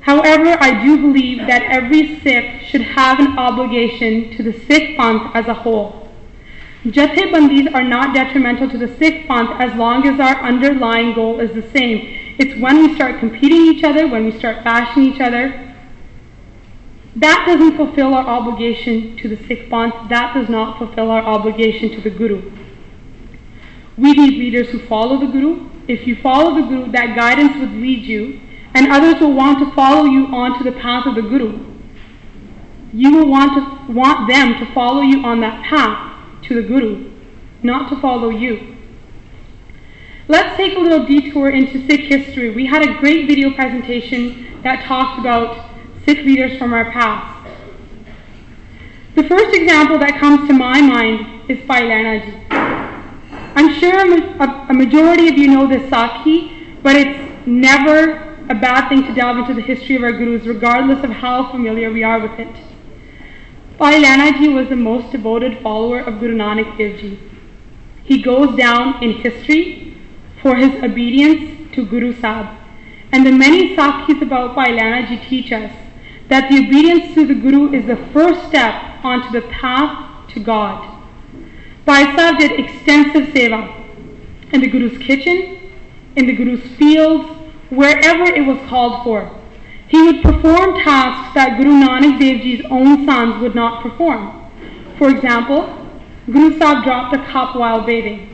However, 0.00 0.56
I 0.60 0.82
do 0.82 0.96
believe 0.96 1.46
that 1.46 1.62
every 1.62 2.20
Sikh 2.20 2.62
should 2.62 2.80
have 2.80 3.20
an 3.20 3.38
obligation 3.38 4.34
to 4.36 4.42
the 4.42 4.52
Sikh 4.66 4.96
Panth 4.96 5.30
as 5.34 5.46
a 5.46 5.54
whole. 5.54 6.08
Jathebandis 6.84 7.74
are 7.74 7.84
not 7.84 8.14
detrimental 8.14 8.68
to 8.70 8.78
the 8.78 8.88
Sikh 8.96 9.28
Panth 9.28 9.60
as 9.60 9.74
long 9.76 10.06
as 10.06 10.18
our 10.18 10.42
underlying 10.42 11.12
goal 11.12 11.38
is 11.38 11.52
the 11.52 11.70
same. 11.70 12.34
It's 12.38 12.58
when 12.58 12.78
we 12.78 12.94
start 12.94 13.20
competing 13.20 13.66
each 13.66 13.84
other, 13.84 14.08
when 14.08 14.24
we 14.24 14.32
start 14.38 14.64
bashing 14.64 15.02
each 15.02 15.20
other, 15.20 15.69
that 17.16 17.44
doesn't 17.46 17.76
fulfill 17.76 18.14
our 18.14 18.26
obligation 18.26 19.16
to 19.16 19.28
the 19.28 19.36
Sikh 19.46 19.68
Panth. 19.68 20.08
That 20.08 20.34
does 20.34 20.48
not 20.48 20.78
fulfill 20.78 21.10
our 21.10 21.22
obligation 21.22 21.90
to 21.90 22.00
the 22.00 22.10
Guru. 22.10 22.52
We 23.98 24.12
need 24.12 24.38
leaders 24.38 24.68
who 24.68 24.78
follow 24.86 25.18
the 25.18 25.26
Guru. 25.26 25.68
If 25.88 26.06
you 26.06 26.16
follow 26.16 26.54
the 26.54 26.66
Guru, 26.68 26.92
that 26.92 27.16
guidance 27.16 27.56
would 27.56 27.72
lead 27.72 28.04
you, 28.04 28.40
and 28.74 28.92
others 28.92 29.20
will 29.20 29.32
want 29.32 29.58
to 29.58 29.74
follow 29.74 30.04
you 30.04 30.26
onto 30.26 30.62
the 30.62 30.72
path 30.72 31.06
of 31.06 31.16
the 31.16 31.22
Guru. 31.22 31.66
You 32.92 33.16
will 33.16 33.28
want 33.28 33.54
to 33.54 33.92
want 33.92 34.28
them 34.28 34.54
to 34.64 34.72
follow 34.72 35.02
you 35.02 35.24
on 35.24 35.40
that 35.40 35.64
path 35.64 36.16
to 36.44 36.54
the 36.54 36.62
Guru, 36.62 37.10
not 37.62 37.90
to 37.90 38.00
follow 38.00 38.30
you. 38.30 38.76
Let's 40.28 40.56
take 40.56 40.76
a 40.76 40.80
little 40.80 41.06
detour 41.06 41.50
into 41.50 41.84
Sikh 41.88 42.02
history. 42.02 42.50
We 42.50 42.66
had 42.66 42.82
a 42.82 42.98
great 43.00 43.26
video 43.26 43.52
presentation 43.52 44.62
that 44.62 44.84
talked 44.84 45.18
about 45.18 45.69
Sikh 46.04 46.24
leaders 46.24 46.58
from 46.58 46.72
our 46.72 46.90
past. 46.90 47.48
The 49.16 49.24
first 49.24 49.54
example 49.54 49.98
that 49.98 50.18
comes 50.18 50.48
to 50.48 50.54
my 50.54 50.80
mind 50.80 51.50
is 51.50 51.58
Lehna 51.68 52.24
Ji. 52.24 52.46
I'm 53.54 53.74
sure 53.78 54.00
a, 54.40 54.66
a 54.70 54.72
majority 54.72 55.28
of 55.28 55.36
you 55.36 55.48
know 55.48 55.66
this 55.66 55.82
Sakhi, 55.90 56.82
but 56.82 56.96
it's 56.96 57.46
never 57.46 58.36
a 58.48 58.54
bad 58.54 58.88
thing 58.88 59.04
to 59.04 59.12
delve 59.12 59.38
into 59.38 59.52
the 59.52 59.60
history 59.60 59.96
of 59.96 60.02
our 60.02 60.12
gurus, 60.12 60.46
regardless 60.46 61.04
of 61.04 61.10
how 61.10 61.50
familiar 61.50 61.92
we 61.92 62.02
are 62.02 62.18
with 62.18 62.38
it. 62.38 62.56
Bhai 63.78 64.02
Lehna 64.02 64.38
Ji 64.38 64.48
was 64.48 64.68
the 64.68 64.76
most 64.76 65.12
devoted 65.12 65.60
follower 65.62 66.00
of 66.00 66.18
Guru 66.20 66.36
Nanak 66.36 66.78
Dev 66.78 66.98
Ji. 66.98 67.20
He 68.04 68.22
goes 68.22 68.56
down 68.56 69.02
in 69.02 69.12
history 69.12 69.96
for 70.40 70.56
his 70.56 70.82
obedience 70.82 71.74
to 71.74 71.84
Guru 71.84 72.18
Sahib. 72.18 72.56
And 73.12 73.26
the 73.26 73.32
many 73.32 73.76
Sakhis 73.76 74.22
about 74.22 74.54
Bhai 74.54 74.76
Lehna 74.78 75.08
Ji 75.08 75.18
teach 75.28 75.52
us 75.52 75.72
that 76.30 76.48
the 76.48 76.58
obedience 76.58 77.12
to 77.14 77.26
the 77.26 77.34
Guru 77.34 77.72
is 77.74 77.84
the 77.86 77.96
first 78.12 78.48
step 78.48 79.04
onto 79.04 79.30
the 79.32 79.46
path 79.48 80.28
to 80.30 80.40
God. 80.40 80.96
Bhai 81.84 82.36
did 82.38 82.52
extensive 82.52 83.34
seva 83.34 83.76
in 84.52 84.60
the 84.60 84.68
Guru's 84.68 84.96
kitchen, 84.98 85.72
in 86.16 86.26
the 86.26 86.32
Guru's 86.32 86.62
fields, 86.76 87.28
wherever 87.70 88.24
it 88.24 88.46
was 88.46 88.58
called 88.68 89.02
for. 89.04 89.36
He 89.88 90.00
would 90.00 90.22
perform 90.22 90.76
tasks 90.76 91.34
that 91.34 91.58
Guru 91.58 91.72
Nanak 91.72 92.20
Dev 92.20 92.42
Ji's 92.42 92.64
own 92.70 93.04
sons 93.04 93.42
would 93.42 93.56
not 93.56 93.82
perform. 93.82 94.48
For 94.98 95.10
example, 95.10 95.76
Guru 96.26 96.56
Sahib 96.58 96.84
dropped 96.84 97.16
a 97.16 97.24
cup 97.26 97.56
while 97.56 97.84
bathing. 97.84 98.28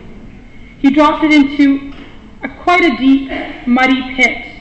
He 0.80 0.90
dropped 0.90 1.24
it 1.24 1.32
into 1.32 1.94
a, 2.42 2.48
quite 2.62 2.84
a 2.84 2.96
deep, 2.98 3.30
muddy 3.66 4.14
pit. 4.16 4.52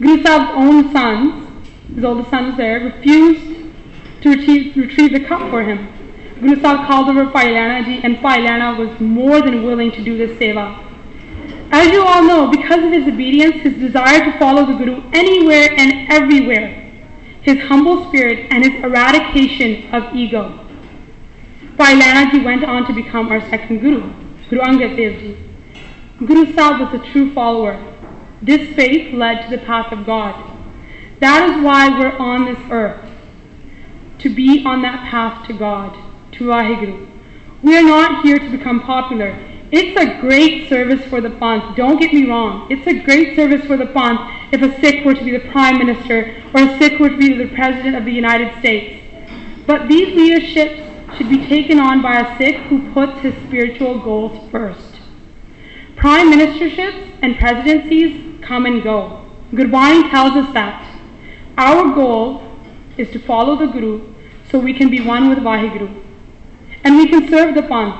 Guru 0.00 0.22
Sahib's 0.22 0.52
own 0.54 0.92
sons, 0.92 1.45
his 1.96 2.04
oldest 2.04 2.28
son 2.28 2.56
there, 2.58 2.78
refused 2.78 3.72
to 4.20 4.28
retrieve, 4.28 4.76
retrieve 4.76 5.12
the 5.12 5.20
cup 5.20 5.50
for 5.50 5.62
him. 5.62 5.88
Sahib 6.60 6.86
called 6.86 7.08
over 7.08 7.24
Bhai 7.24 7.46
Lehna 7.54 7.84
ji 7.86 8.00
and 8.04 8.20
Bhai 8.20 8.38
Lehna 8.40 8.76
was 8.76 9.00
more 9.00 9.40
than 9.40 9.62
willing 9.62 9.90
to 9.92 10.04
do 10.04 10.18
this 10.18 10.38
seva. 10.38 10.82
As 11.72 11.90
you 11.90 12.02
all 12.02 12.22
know, 12.22 12.50
because 12.50 12.84
of 12.84 12.92
his 12.92 13.08
obedience, 13.08 13.56
his 13.62 13.74
desire 13.74 14.22
to 14.30 14.38
follow 14.38 14.66
the 14.66 14.74
Guru 14.74 15.02
anywhere 15.14 15.70
and 15.76 16.12
everywhere, 16.12 16.68
his 17.40 17.58
humble 17.62 18.06
spirit 18.08 18.46
and 18.50 18.62
his 18.62 18.74
eradication 18.84 19.92
of 19.94 20.14
ego, 20.14 20.60
Bhai 21.78 21.98
Lehna 21.98 22.30
ji 22.30 22.44
went 22.44 22.62
on 22.62 22.86
to 22.86 22.92
become 22.92 23.28
our 23.28 23.40
second 23.48 23.78
Guru, 23.78 24.12
Guru 24.50 24.60
Angad 24.60 24.98
Dev 24.98 25.18
Ji. 25.18 25.36
Guru 26.26 26.44
was 26.54 26.94
a 26.94 27.12
true 27.12 27.32
follower. 27.32 27.82
This 28.42 28.74
faith 28.76 29.14
led 29.14 29.44
to 29.44 29.56
the 29.56 29.64
path 29.64 29.92
of 29.92 30.04
God. 30.04 30.55
That 31.20 31.48
is 31.48 31.64
why 31.64 31.88
we're 31.98 32.16
on 32.18 32.44
this 32.44 32.58
earth, 32.70 33.10
to 34.18 34.28
be 34.28 34.64
on 34.64 34.82
that 34.82 35.08
path 35.08 35.46
to 35.46 35.52
God 35.52 35.96
to 36.32 36.44
Vaheguru. 36.44 37.08
We 37.62 37.76
are 37.76 37.82
not 37.82 38.22
here 38.22 38.38
to 38.38 38.50
become 38.50 38.80
popular. 38.80 39.34
It's 39.72 39.98
a 39.98 40.20
great 40.20 40.68
service 40.68 41.04
for 41.06 41.20
the 41.20 41.30
Panth. 41.30 41.74
Don't 41.74 41.98
get 41.98 42.12
me 42.12 42.26
wrong. 42.26 42.70
It's 42.70 42.86
a 42.86 43.00
great 43.00 43.34
service 43.34 43.64
for 43.66 43.76
the 43.76 43.86
Panth 43.86 44.52
if 44.52 44.62
a 44.62 44.80
Sikh 44.80 45.04
were 45.04 45.14
to 45.14 45.24
be 45.24 45.32
the 45.32 45.50
Prime 45.50 45.78
Minister 45.78 46.40
or 46.54 46.62
a 46.62 46.78
Sikh 46.78 47.00
were 47.00 47.08
to 47.08 47.16
be 47.16 47.36
the 47.36 47.52
President 47.54 47.96
of 47.96 48.04
the 48.04 48.12
United 48.12 48.58
States. 48.60 49.02
But 49.66 49.88
these 49.88 50.14
leaderships 50.14 50.82
should 51.16 51.28
be 51.28 51.46
taken 51.46 51.80
on 51.80 52.02
by 52.02 52.20
a 52.20 52.38
Sikh 52.38 52.56
who 52.68 52.92
puts 52.92 53.20
his 53.20 53.34
spiritual 53.46 53.98
goals 53.98 54.50
first. 54.50 55.00
Prime 55.96 56.30
ministerships 56.30 57.18
and 57.22 57.36
presidencies 57.38 58.40
come 58.42 58.66
and 58.66 58.82
go. 58.82 59.24
Gurbani 59.52 60.10
tells 60.10 60.32
us 60.36 60.52
that. 60.52 60.95
Our 61.56 61.94
goal 61.94 62.42
is 62.96 63.10
to 63.10 63.18
follow 63.18 63.56
the 63.56 63.66
Guru 63.66 64.14
so 64.50 64.58
we 64.58 64.74
can 64.74 64.90
be 64.90 65.00
one 65.00 65.28
with 65.28 65.38
Vaheguru. 65.38 66.02
And 66.84 66.96
we 66.96 67.08
can 67.08 67.28
serve 67.28 67.54
the 67.54 67.62
Panth 67.62 67.98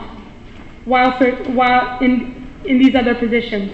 while, 0.84 1.12
while 1.52 1.98
in, 2.00 2.46
in 2.64 2.78
these 2.78 2.94
other 2.94 3.14
positions. 3.14 3.72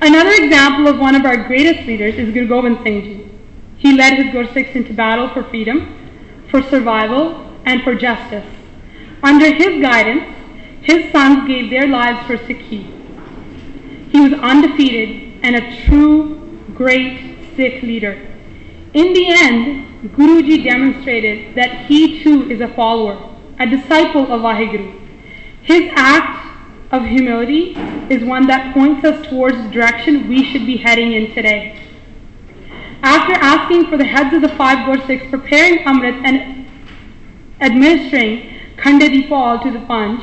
Another 0.00 0.32
example 0.42 0.88
of 0.88 0.98
one 0.98 1.14
of 1.14 1.24
our 1.24 1.36
greatest 1.46 1.86
leaders 1.86 2.14
is 2.16 2.32
Guru 2.32 2.46
Gobind 2.46 2.78
Singh 2.82 3.02
Ji. 3.02 3.30
He 3.78 3.92
led 3.92 4.14
his 4.14 4.32
Gursikhs 4.32 4.74
into 4.74 4.92
battle 4.94 5.28
for 5.30 5.44
freedom, 5.44 6.46
for 6.50 6.62
survival, 6.62 7.54
and 7.64 7.82
for 7.82 7.94
justice. 7.94 8.46
Under 9.22 9.52
his 9.52 9.80
guidance, 9.82 10.24
his 10.82 11.10
sons 11.12 11.46
gave 11.48 11.70
their 11.70 11.88
lives 11.88 12.26
for 12.26 12.36
Sikhi. 12.36 12.92
He 14.10 14.20
was 14.20 14.32
undefeated 14.34 15.40
and 15.42 15.56
a 15.56 15.84
true 15.84 16.35
great 16.76 17.54
Sikh 17.56 17.82
leader. 17.82 18.14
In 18.92 19.12
the 19.12 19.28
end, 19.28 20.10
Guruji 20.14 20.64
demonstrated 20.64 21.54
that 21.54 21.86
he 21.86 22.22
too 22.22 22.50
is 22.50 22.60
a 22.60 22.68
follower, 22.74 23.34
a 23.58 23.66
disciple 23.66 24.30
of 24.32 24.40
Vaheguru. 24.42 25.00
His 25.62 25.90
act 25.96 26.46
of 26.92 27.04
humility 27.04 27.74
is 28.10 28.22
one 28.22 28.46
that 28.46 28.72
points 28.72 29.04
us 29.04 29.26
towards 29.26 29.56
the 29.56 29.68
direction 29.70 30.28
we 30.28 30.44
should 30.44 30.66
be 30.66 30.76
heading 30.76 31.12
in 31.12 31.34
today. 31.34 31.78
After 33.02 33.34
asking 33.34 33.88
for 33.88 33.96
the 33.96 34.04
heads 34.04 34.34
of 34.34 34.42
the 34.42 34.48
five 34.50 34.86
Gursikhs, 34.86 35.28
preparing 35.30 35.84
Amrit 35.84 36.22
and 36.24 36.66
administering 37.60 38.60
Khande 38.76 39.08
di 39.08 39.28
Pahul 39.28 39.62
to 39.62 39.70
the 39.70 39.84
Panj, 39.86 40.22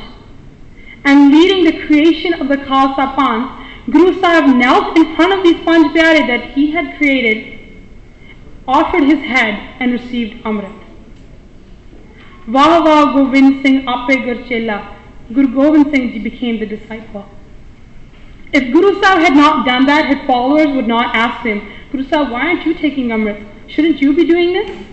and 1.05 1.31
leading 1.31 1.65
the 1.65 1.86
creation 1.86 2.33
of 2.33 2.48
the 2.48 2.57
Khalsa 2.57 3.15
Panth, 3.15 3.62
Guru 3.89 4.19
Sahib 4.19 4.55
knelt 4.55 4.97
in 4.97 5.15
front 5.15 5.33
of 5.33 5.43
the 5.43 5.53
Panj 5.65 5.93
Pyare 5.93 6.25
that 6.27 6.51
he 6.51 6.71
had 6.71 6.97
created 6.97 7.59
offered 8.65 9.03
his 9.03 9.19
head 9.19 9.75
and 9.79 9.91
received 9.91 10.41
Amrit. 10.43 10.79
Wah 12.47 13.13
Govind 13.13 13.61
Singh 13.61 13.81
Ape 13.81 14.23
Gurchela, 14.25 14.95
Guru 15.33 15.53
Gobind 15.53 15.91
Singh 15.91 16.13
Ji 16.13 16.19
became 16.19 16.59
the 16.59 16.65
disciple. 16.65 17.25
If 18.53 18.71
Guru 18.71 19.01
Sahib 19.01 19.23
had 19.23 19.35
not 19.35 19.65
done 19.65 19.85
that, 19.87 20.05
his 20.05 20.25
followers 20.27 20.67
would 20.75 20.87
not 20.87 21.15
ask 21.15 21.45
him, 21.45 21.69
Guru 21.91 22.07
Sahib, 22.07 22.31
why 22.31 22.47
aren't 22.47 22.65
you 22.65 22.73
taking 22.73 23.09
Amrit? 23.09 23.45
Shouldn't 23.67 24.01
you 24.01 24.15
be 24.15 24.25
doing 24.25 24.53
this? 24.53 24.85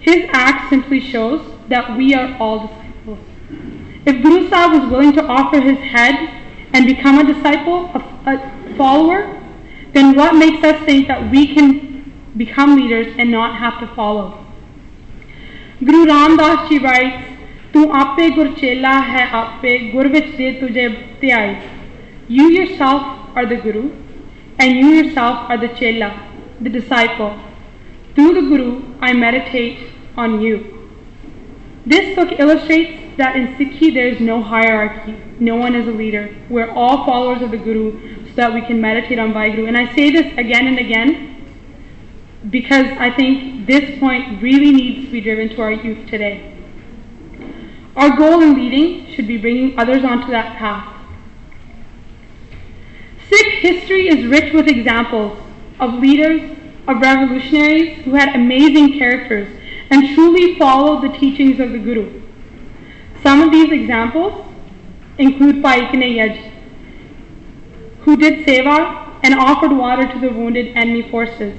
His 0.00 0.28
act 0.32 0.70
simply 0.70 1.00
shows 1.00 1.42
that 1.68 1.96
we 1.96 2.14
are 2.14 2.36
all 2.38 2.68
disciples. 2.68 3.18
If 4.06 4.22
Guru 4.22 4.48
Sahib 4.48 4.80
was 4.80 4.90
willing 4.90 5.12
to 5.14 5.24
offer 5.24 5.60
his 5.60 5.78
head 5.78 6.41
and 6.72 6.86
become 6.86 7.18
a 7.18 7.24
disciple, 7.24 7.90
a, 7.94 7.98
a 8.26 8.76
follower, 8.76 9.38
then 9.92 10.16
what 10.16 10.34
makes 10.34 10.64
us 10.64 10.82
think 10.84 11.08
that 11.08 11.30
we 11.30 11.54
can 11.54 12.12
become 12.36 12.76
leaders 12.76 13.14
and 13.18 13.30
not 13.30 13.58
have 13.58 13.78
to 13.80 13.94
follow. 13.94 14.42
Guru 15.84 16.06
Ramdas 16.06 16.68
Ji 16.68 16.78
writes, 16.78 17.28
Tu 17.72 17.82
ape 18.00 18.34
gur 18.34 18.54
chela 18.54 19.00
hai 19.00 19.24
ape 19.40 19.92
gur 19.92 20.08
vich 20.08 20.36
de 20.36 20.60
tujhe. 20.60 21.68
You 22.28 22.48
yourself 22.50 23.36
are 23.36 23.46
the 23.46 23.56
Guru 23.56 23.90
and 24.58 24.76
you 24.76 24.88
yourself 24.90 25.50
are 25.50 25.58
the 25.58 25.68
chela, 25.68 26.10
the 26.60 26.70
disciple. 26.70 27.38
Through 28.14 28.34
the 28.34 28.42
Guru, 28.42 28.94
I 29.00 29.12
meditate 29.12 29.78
on 30.16 30.40
you. 30.40 30.88
This 31.84 32.14
book 32.14 32.38
illustrates 32.38 33.01
that 33.16 33.36
in 33.36 33.54
Sikhi 33.56 33.92
there 33.92 34.08
is 34.08 34.20
no 34.20 34.42
hierarchy. 34.42 35.20
No 35.38 35.56
one 35.56 35.74
is 35.74 35.86
a 35.86 35.90
leader. 35.90 36.34
We're 36.48 36.70
all 36.70 37.04
followers 37.04 37.42
of 37.42 37.50
the 37.50 37.58
Guru 37.58 38.26
so 38.28 38.34
that 38.36 38.54
we 38.54 38.62
can 38.62 38.80
meditate 38.80 39.18
on 39.18 39.32
Vaheguru. 39.32 39.68
And 39.68 39.76
I 39.76 39.94
say 39.94 40.10
this 40.10 40.32
again 40.38 40.66
and 40.66 40.78
again 40.78 41.32
because 42.50 42.86
I 42.98 43.10
think 43.10 43.66
this 43.66 43.98
point 44.00 44.42
really 44.42 44.72
needs 44.72 45.06
to 45.06 45.12
be 45.12 45.20
driven 45.20 45.48
to 45.50 45.62
our 45.62 45.72
youth 45.72 46.08
today. 46.08 46.56
Our 47.94 48.16
goal 48.16 48.42
in 48.42 48.54
leading 48.54 49.12
should 49.14 49.26
be 49.26 49.36
bringing 49.36 49.78
others 49.78 50.02
onto 50.04 50.30
that 50.30 50.56
path. 50.56 50.88
Sikh 53.28 53.52
history 53.54 54.08
is 54.08 54.26
rich 54.26 54.52
with 54.52 54.66
examples 54.66 55.38
of 55.78 55.94
leaders, 55.94 56.56
of 56.88 57.00
revolutionaries 57.00 58.04
who 58.04 58.14
had 58.14 58.34
amazing 58.34 58.98
characters 58.98 59.48
and 59.90 60.14
truly 60.14 60.58
followed 60.58 61.02
the 61.02 61.18
teachings 61.18 61.60
of 61.60 61.72
the 61.72 61.78
Guru. 61.78 62.21
Some 63.22 63.40
of 63.42 63.52
these 63.52 63.70
examples 63.70 64.44
include 65.18 65.62
Bhai 65.62 65.82
Kanhaiya 65.82 66.34
Ji, 66.34 66.52
who 68.00 68.16
did 68.16 68.44
seva 68.46 69.18
and 69.22 69.34
offered 69.34 69.70
water 69.72 70.10
to 70.12 70.18
the 70.18 70.30
wounded 70.30 70.76
enemy 70.76 71.08
forces. 71.10 71.56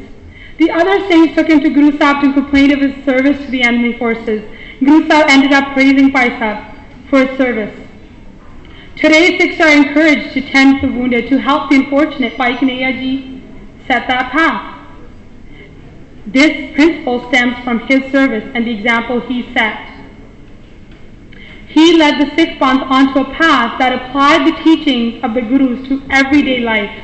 The 0.58 0.70
other 0.72 1.00
Sikhs 1.08 1.36
took 1.36 1.48
him 1.48 1.62
to 1.62 1.70
Guru 1.70 1.98
Sahib 1.98 2.24
to 2.24 2.34
complain 2.34 2.72
of 2.72 2.80
his 2.82 3.06
service 3.06 3.44
to 3.46 3.52
the 3.52 3.64
enemy 3.64 3.98
forces. 3.98 4.44
Guru 4.80 5.08
Sahib 5.08 5.30
ended 5.30 5.54
up 5.54 5.74
praising 5.74 6.12
Bhai 6.12 6.30
Sahib 6.38 6.76
for 7.10 7.26
his 7.26 7.38
service. 7.38 7.80
Today, 8.98 9.38
Sikhs 9.40 9.60
are 9.62 9.72
encouraged 9.72 10.34
to 10.34 10.42
tend 10.42 10.82
the 10.82 10.88
wounded, 10.88 11.30
to 11.30 11.38
help 11.40 11.70
the 11.70 11.78
unfortunate. 11.78 12.38
Bhai 12.38 12.58
ji 12.60 13.42
set 13.88 14.08
that 14.08 14.32
path. 14.32 14.80
This 16.28 16.74
principle 16.76 17.28
stems 17.30 17.58
from 17.64 17.80
his 17.88 18.12
service 18.12 18.50
and 18.54 18.68
the 18.68 18.72
example 18.72 19.22
he 19.22 19.52
set. 19.54 19.93
He 21.74 21.98
led 21.98 22.22
the 22.22 22.36
Sikh 22.36 22.60
Panth 22.60 22.84
onto 22.84 23.20
a 23.20 23.34
path 23.34 23.80
that 23.80 23.94
applied 23.94 24.46
the 24.46 24.64
teachings 24.64 25.24
of 25.24 25.34
the 25.34 25.42
Gurus 25.42 25.88
to 25.88 26.04
everyday 26.12 26.60
life. 26.60 27.04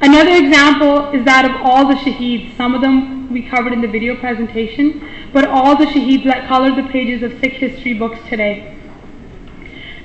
Another 0.00 0.30
example 0.30 1.10
is 1.10 1.24
that 1.24 1.44
of 1.44 1.60
all 1.60 1.88
the 1.88 1.94
shaheeds. 1.94 2.56
Some 2.56 2.72
of 2.72 2.82
them 2.82 3.32
we 3.32 3.42
covered 3.42 3.72
in 3.72 3.80
the 3.80 3.88
video 3.88 4.14
presentation, 4.14 5.28
but 5.32 5.44
all 5.48 5.76
the 5.76 5.86
shaheeds 5.86 6.22
that 6.24 6.46
colored 6.46 6.76
the 6.76 6.88
pages 6.90 7.24
of 7.24 7.32
Sikh 7.40 7.54
history 7.54 7.94
books 7.94 8.20
today. 8.28 8.78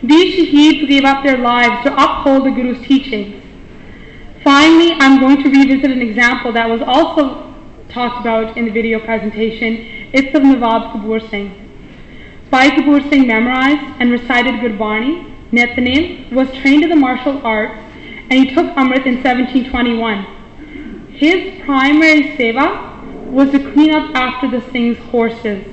These 0.02 0.40
shaheeds 0.40 0.88
gave 0.88 1.06
up 1.06 1.24
their 1.24 1.38
lives 1.38 1.84
to 1.84 1.94
uphold 1.94 2.46
the 2.46 2.50
Guru's 2.50 2.84
teachings. 2.88 3.44
Finally, 4.44 4.94
I'm 4.94 5.20
going 5.20 5.44
to 5.44 5.50
revisit 5.50 5.92
an 5.92 6.02
example 6.02 6.52
that 6.54 6.68
was 6.68 6.82
also 6.82 7.54
talked 7.90 8.22
about 8.22 8.58
in 8.58 8.66
the 8.66 8.72
video 8.72 9.00
presentation. 9.00 10.10
It's 10.12 10.36
of 10.36 10.42
Nawab 10.42 10.94
Kapur 10.94 11.30
Singh. 11.30 11.71
Bhai 12.52 12.70
Kapur 12.72 13.10
Singh 13.10 13.28
memorized 13.28 13.96
and 14.02 14.12
recited 14.12 14.56
Gurbani, 14.56 15.34
Nitnem, 15.54 16.34
was 16.34 16.52
trained 16.56 16.84
in 16.84 16.90
the 16.90 16.98
martial 16.98 17.40
arts 17.46 17.80
and 18.30 18.34
he 18.34 18.54
took 18.54 18.66
Amrit 18.76 19.06
in 19.06 19.24
1721. 19.24 20.26
His 21.14 21.62
primary 21.64 22.36
seva 22.36 23.32
was 23.32 23.52
to 23.52 23.72
clean 23.72 23.96
up 23.96 24.14
after 24.14 24.52
the 24.52 24.60
Singh's 24.70 24.98
horses. 25.12 25.66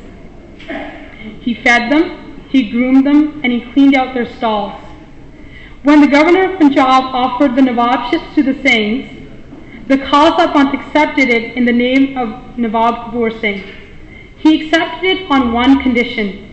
He 1.40 1.54
fed 1.54 1.90
them, 1.90 2.46
he 2.48 2.70
groomed 2.70 3.04
them, 3.04 3.40
and 3.42 3.52
he 3.52 3.72
cleaned 3.72 3.96
out 3.96 4.14
their 4.14 4.32
stalls. 4.36 4.80
When 5.82 6.00
the 6.00 6.06
governor 6.06 6.52
of 6.52 6.60
Punjab 6.60 7.12
offered 7.12 7.56
the 7.56 7.62
Nawabships 7.62 8.36
to 8.36 8.42
the 8.44 8.54
Singhs, 8.54 9.88
the 9.88 9.96
Khalsa 9.96 10.52
Panth 10.52 10.74
accepted 10.74 11.28
it 11.28 11.56
in 11.56 11.64
the 11.64 11.72
name 11.72 12.16
of 12.16 12.56
Nawab 12.56 13.10
Kapur 13.10 13.40
Singh. 13.40 13.64
He 14.36 14.62
accepted 14.64 15.04
it 15.10 15.28
on 15.28 15.52
one 15.52 15.82
condition 15.82 16.47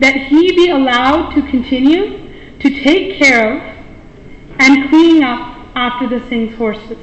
that 0.00 0.16
he 0.16 0.52
be 0.56 0.70
allowed 0.70 1.34
to 1.34 1.42
continue 1.42 2.58
to 2.58 2.70
take 2.82 3.18
care 3.18 3.56
of 3.56 3.62
and 4.58 4.88
cleaning 4.88 5.22
up 5.22 5.58
after 5.74 6.08
the 6.08 6.26
Singh's 6.28 6.56
horses, 6.56 6.98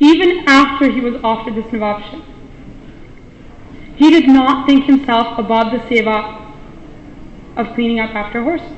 even 0.00 0.44
after 0.48 0.90
he 0.90 1.00
was 1.00 1.14
offered 1.24 1.54
this 1.54 1.66
Nawabship. 1.66 2.22
He 3.96 4.10
did 4.10 4.28
not 4.28 4.66
think 4.66 4.84
himself 4.84 5.38
above 5.38 5.72
the 5.72 5.78
seva 5.78 6.40
of 7.56 7.74
cleaning 7.74 8.00
up 8.00 8.14
after 8.14 8.42
horses. 8.42 8.76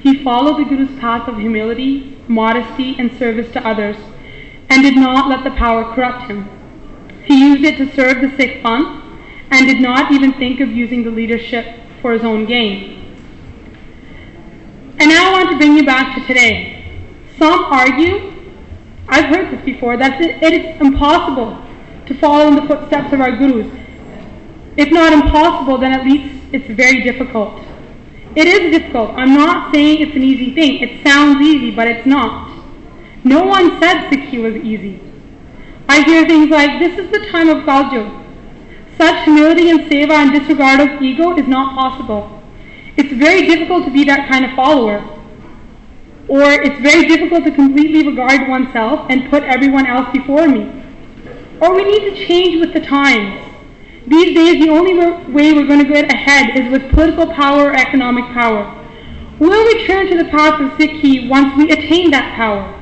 He 0.00 0.24
followed 0.24 0.58
the 0.58 0.64
Guru's 0.64 0.98
path 0.98 1.28
of 1.28 1.36
humility, 1.36 2.18
modesty, 2.28 2.96
and 2.98 3.12
service 3.18 3.52
to 3.52 3.66
others, 3.66 3.96
and 4.70 4.82
did 4.82 4.96
not 4.96 5.28
let 5.28 5.44
the 5.44 5.56
power 5.58 5.94
corrupt 5.94 6.30
him. 6.30 6.48
He 7.24 7.40
used 7.40 7.64
it 7.64 7.76
to 7.76 7.94
serve 7.94 8.22
the 8.22 8.34
Sikh 8.36 8.62
Panth, 8.62 9.02
and 9.50 9.66
did 9.66 9.80
not 9.80 10.12
even 10.12 10.32
think 10.32 10.60
of 10.60 10.70
using 10.70 11.02
the 11.02 11.10
leadership 11.10 11.79
for 12.00 12.12
his 12.12 12.24
own 12.24 12.46
gain. 12.46 12.96
And 14.98 15.08
now 15.08 15.30
I 15.30 15.32
want 15.32 15.50
to 15.50 15.56
bring 15.56 15.76
you 15.76 15.84
back 15.84 16.14
to 16.16 16.26
today. 16.26 16.84
Some 17.38 17.64
argue, 17.64 18.32
I've 19.08 19.26
heard 19.26 19.50
this 19.50 19.64
before, 19.64 19.96
that 19.96 20.20
it 20.20 20.52
is 20.52 20.80
impossible 20.80 21.56
to 22.06 22.14
follow 22.18 22.48
in 22.48 22.56
the 22.56 22.62
footsteps 22.62 23.12
of 23.12 23.20
our 23.20 23.36
gurus. 23.36 23.72
If 24.76 24.90
not 24.90 25.12
impossible, 25.12 25.78
then 25.78 25.92
at 25.92 26.04
least 26.04 26.34
it's 26.52 26.66
very 26.66 27.02
difficult. 27.02 27.62
It 28.36 28.46
is 28.46 28.78
difficult. 28.78 29.10
I'm 29.10 29.34
not 29.34 29.74
saying 29.74 30.00
it's 30.00 30.14
an 30.14 30.22
easy 30.22 30.54
thing. 30.54 30.80
It 30.80 31.02
sounds 31.02 31.40
easy, 31.40 31.70
but 31.70 31.88
it's 31.88 32.06
not. 32.06 32.50
No 33.24 33.44
one 33.44 33.80
said 33.80 34.10
Sikhi 34.10 34.40
was 34.40 34.54
easy. 34.56 35.00
I 35.88 36.02
hear 36.02 36.26
things 36.26 36.50
like, 36.50 36.78
this 36.78 36.98
is 36.98 37.10
the 37.10 37.26
time 37.30 37.48
of 37.48 37.64
Kaljug. 37.64 38.19
Such 39.00 39.24
humility 39.24 39.70
and 39.70 39.80
seva 39.90 40.12
and 40.12 40.30
disregard 40.30 40.80
of 40.80 41.00
ego 41.00 41.34
is 41.36 41.48
not 41.48 41.74
possible. 41.74 42.42
It's 42.98 43.12
very 43.14 43.46
difficult 43.46 43.86
to 43.86 43.90
be 43.90 44.04
that 44.04 44.28
kind 44.28 44.44
of 44.44 44.50
follower 44.54 44.98
or 46.30 46.42
it's 46.52 46.78
very 46.80 47.08
difficult 47.08 47.44
to 47.44 47.50
completely 47.50 48.06
regard 48.06 48.48
oneself 48.48 49.04
and 49.10 49.28
put 49.30 49.42
everyone 49.42 49.84
else 49.84 50.08
before 50.12 50.46
me. 50.46 50.62
Or 51.60 51.74
we 51.74 51.84
need 51.84 52.10
to 52.10 52.26
change 52.26 52.60
with 52.60 52.72
the 52.72 52.80
times. 52.80 53.42
These 54.06 54.36
days, 54.36 54.64
the 54.64 54.70
only 54.70 54.94
way 55.32 55.52
we're 55.52 55.66
going 55.66 55.84
to 55.84 55.92
get 55.92 56.12
ahead 56.12 56.56
is 56.56 56.70
with 56.70 56.88
political 56.92 57.26
power 57.34 57.70
or 57.70 57.74
economic 57.74 58.26
power. 58.32 58.62
We'll 59.40 59.66
return 59.78 60.06
to 60.06 60.18
the 60.18 60.30
path 60.30 60.60
of 60.60 60.70
Sikhi 60.78 61.28
once 61.28 61.56
we 61.56 61.72
attain 61.72 62.12
that 62.12 62.36
power. 62.36 62.76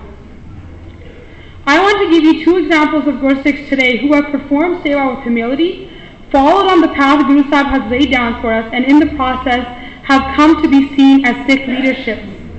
I 1.67 1.81
want 1.81 1.99
to 2.01 2.11
give 2.11 2.25
you 2.25 2.45
two 2.45 2.59
examples 2.59 3.07
of 3.07 3.15
Gursikhs 3.17 3.69
today 3.71 3.97
who 3.97 4.13
have 4.13 4.27
performed 4.27 4.85
seva 4.85 5.15
with 5.15 5.23
humility, 5.23 5.88
followed 6.31 6.71
on 6.71 6.81
the 6.81 6.89
path 6.89 7.27
Guru 7.27 7.49
Sahib 7.51 7.67
has 7.67 7.91
laid 7.91 8.11
down 8.11 8.41
for 8.41 8.53
us, 8.53 8.69
and 8.73 8.85
in 8.85 8.99
the 8.99 9.15
process 9.17 9.67
have 10.05 10.35
come 10.37 10.63
to 10.63 10.69
be 10.69 10.95
seen 10.97 11.25
as 11.25 11.47
Sikh 11.47 11.67
leadership 11.67 12.19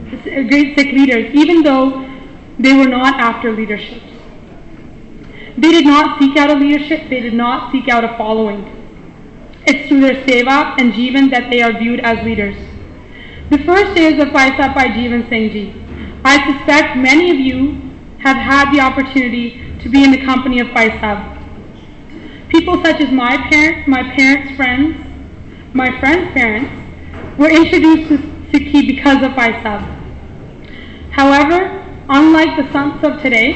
great 0.10 0.78
Sikh 0.78 0.94
leaders, 0.94 1.34
even 1.34 1.64
though 1.64 2.08
they 2.58 2.74
were 2.74 2.88
not 2.88 3.20
after 3.20 3.52
leadership. 3.52 4.02
They 5.58 5.72
did 5.72 5.86
not 5.86 6.20
seek 6.20 6.38
out 6.38 6.50
a 6.50 6.56
leadership, 6.56 7.10
they 7.10 7.20
did 7.20 7.34
not 7.34 7.72
seek 7.72 7.90
out 7.90 8.04
a 8.04 8.18
following. 8.18 8.76
It's 9.66 9.88
through 9.88 10.02
their 10.02 10.24
seva 10.26 10.80
and 10.80 10.94
jivan 10.94 11.32
that 11.32 11.50
they 11.50 11.62
are 11.62 11.74
viewed 11.78 12.00
as 12.00 12.24
leaders. 12.26 12.56
The 13.50 13.58
first 13.60 13.98
is 13.98 14.20
of 14.22 14.30
Paisa 14.30 14.74
Bhai 14.74 14.90
Jivan 14.90 15.28
Singh 15.30 15.52
Ji. 15.52 15.74
I 16.24 16.54
suspect 16.54 16.98
many 16.98 17.32
of 17.32 17.38
you 17.38 17.92
have 18.20 18.38
had 18.38 18.72
the 18.74 18.80
opportunity 18.80 19.78
to 19.80 19.90
be 19.90 20.04
in 20.04 20.12
the 20.12 20.24
company 20.26 20.60
of 20.60 20.68
Paisa. 20.68 21.39
People 22.50 22.84
such 22.84 23.00
as 23.00 23.12
my 23.12 23.38
parents, 23.50 23.88
my 23.88 24.04
parents' 24.16 24.56
friends, 24.56 24.98
my 25.74 26.00
friends' 26.00 26.34
parents, 26.34 26.72
were 27.38 27.50
introduced 27.50 28.10
to 28.10 28.18
Sikhi 28.52 28.88
because 28.88 29.24
of 29.24 29.32
Paisa. 29.34 29.80
However, 31.12 31.86
unlike 32.10 32.58
the 32.58 32.72
sons 32.72 33.04
of 33.04 33.22
today, 33.22 33.54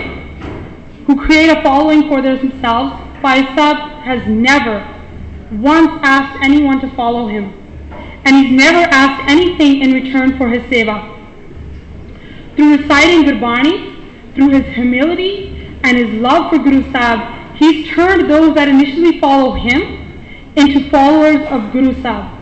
who 1.07 1.25
create 1.25 1.49
a 1.49 1.61
following 1.63 2.07
for 2.07 2.21
themselves, 2.21 2.93
Faisal 3.21 4.01
has 4.03 4.27
never 4.27 4.87
once 5.51 5.89
asked 6.03 6.43
anyone 6.43 6.79
to 6.81 6.89
follow 6.95 7.27
him, 7.27 7.51
and 8.25 8.35
he's 8.35 8.51
never 8.51 8.87
asked 8.91 9.29
anything 9.29 9.81
in 9.81 9.91
return 9.91 10.37
for 10.37 10.49
his 10.49 10.61
seva. 10.63 11.09
Through 12.55 12.77
reciting 12.77 13.23
Gurbani, 13.23 14.35
through 14.35 14.49
his 14.49 14.75
humility 14.75 15.77
and 15.83 15.97
his 15.97 16.09
love 16.21 16.51
for 16.51 16.59
Guru 16.59 16.83
Sahib, 16.91 17.32
he's 17.55 17.89
turned 17.89 18.29
those 18.29 18.55
that 18.55 18.67
initially 18.67 19.19
follow 19.19 19.53
him 19.53 20.03
into 20.55 20.89
followers 20.89 21.45
of 21.47 21.71
Guru 21.71 21.99
Sahib. 22.01 22.39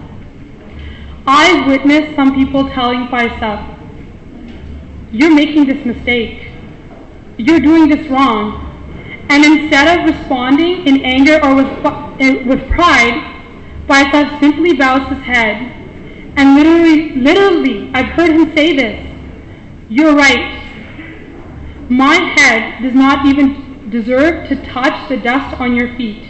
I've 1.28 1.67
witnessed 1.67 2.15
some 2.15 2.36
people 2.36 2.69
telling 2.69 3.08
Faisal, 3.08 3.78
you're 5.12 5.34
making 5.34 5.65
this 5.65 5.86
mistake. 5.86 6.47
You're 7.38 7.60
doing 7.60 7.89
this 7.89 8.08
wrong. 8.08 8.67
And 9.30 9.45
instead 9.45 10.00
of 10.00 10.13
responding 10.13 10.88
in 10.88 11.04
anger 11.06 11.39
or 11.43 11.56
with, 11.56 11.67
eh, 12.19 12.43
with 12.45 12.67
pride, 12.69 13.39
Faisal 13.88 14.39
simply 14.39 14.74
bows 14.74 15.08
his 15.10 15.24
head. 15.24 15.78
And 16.38 16.56
literally, 16.56 17.12
literally, 17.15 17.91
I've 17.93 18.08
heard 18.08 18.32
him 18.32 18.54
say 18.56 18.76
this. 18.76 19.08
You're 19.89 20.15
right. 20.15 20.60
My 21.89 22.15
head 22.15 22.82
does 22.82 22.93
not 22.93 23.26
even 23.26 23.61
deserve 23.91 24.47
to 24.47 24.56
touch 24.67 25.10
the 25.10 25.17
dust 25.17 25.60
on 25.60 25.75
your 25.75 25.95
feet. 25.95 26.27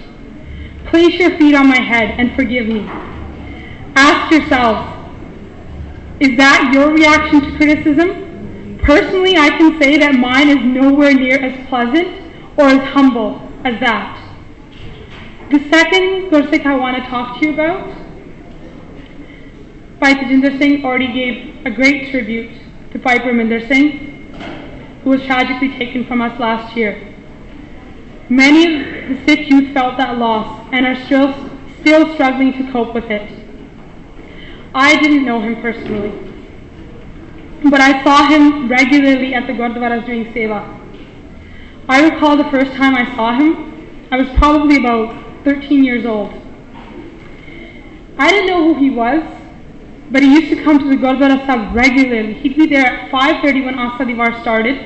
Place 0.88 1.14
your 1.14 1.38
feet 1.38 1.56
on 1.56 1.68
my 1.68 1.80
head 1.80 2.20
and 2.20 2.36
forgive 2.36 2.68
me. 2.68 2.82
Ask 3.96 4.32
yourselves, 4.32 4.98
is 6.20 6.38
that 6.38 6.72
your 6.74 6.92
reaction 6.92 7.42
to 7.42 7.56
criticism? 7.58 8.80
Personally, 8.84 9.38
I 9.38 9.50
can 9.50 9.80
say 9.80 9.98
that 10.00 10.16
mine 10.16 10.50
is 10.50 10.58
nowhere 10.58 11.14
near 11.14 11.40
as 11.40 11.68
pleasant 11.68 12.08
or 12.58 12.66
as 12.66 12.82
humble 12.90 13.42
as 13.64 13.80
that. 13.80 14.18
The 15.52 15.60
second 15.70 16.32
Gursikh 16.32 16.66
I 16.66 16.76
want 16.76 16.98
to 16.98 17.10
talk 17.10 17.40
to 17.40 17.46
you 17.46 17.54
about, 17.54 17.88
Bhai 20.00 20.16
Tajinder 20.16 20.58
Singh 20.58 20.84
already 20.84 21.14
gave 21.14 21.66
a 21.66 21.70
great 21.70 22.10
tribute 22.10 22.52
to 22.92 23.00
Bhai 23.00 23.20
Parminder 23.20 23.68
Singh, 23.68 24.34
who 25.04 25.12
was 25.12 25.22
tragically 25.24 25.78
taken 25.78 26.06
from 26.06 26.22
us 26.22 26.40
last 26.40 26.76
year. 26.76 27.11
Many 28.32 28.64
of 28.64 29.10
the 29.10 29.26
Sikh 29.26 29.50
youth 29.50 29.74
felt 29.74 29.98
that 29.98 30.18
loss 30.18 30.66
and 30.72 30.86
are 30.86 30.96
still, 31.04 31.34
still 31.82 32.14
struggling 32.14 32.54
to 32.54 32.72
cope 32.72 32.94
with 32.94 33.12
it. 33.12 33.30
I 34.74 34.98
didn't 35.02 35.26
know 35.26 35.42
him 35.42 35.62
personally, 35.62 36.14
but 37.70 37.82
I 37.82 38.02
saw 38.06 38.30
him 38.30 38.70
regularly 38.70 39.34
at 39.34 39.48
the 39.48 39.54
Gurdwaras 39.54 40.06
doing 40.06 40.32
seva. 40.32 40.64
I 41.90 42.08
recall 42.08 42.38
the 42.38 42.50
first 42.50 42.72
time 42.72 42.96
I 42.96 43.04
saw 43.18 43.38
him, 43.38 44.08
I 44.12 44.18
was 44.18 44.30
probably 44.38 44.78
about 44.78 45.44
13 45.44 45.84
years 45.84 46.06
old. 46.06 46.32
I 48.18 48.32
didn't 48.32 48.48
know 48.48 48.74
who 48.74 48.80
he 48.80 48.92
was, 48.92 49.30
but 50.10 50.24
he 50.24 50.34
used 50.34 50.56
to 50.56 50.64
come 50.64 50.80
to 50.80 50.88
the 50.88 50.96
Gurdwara 50.96 51.46
Sahib 51.46 51.76
regularly. 51.76 52.36
He'd 52.36 52.56
be 52.56 52.68
there 52.68 52.86
at 52.86 53.12
5.30 53.12 53.66
when 53.66 53.78
Asa 53.78 54.06
di 54.06 54.14
Var 54.14 54.40
started. 54.40 54.78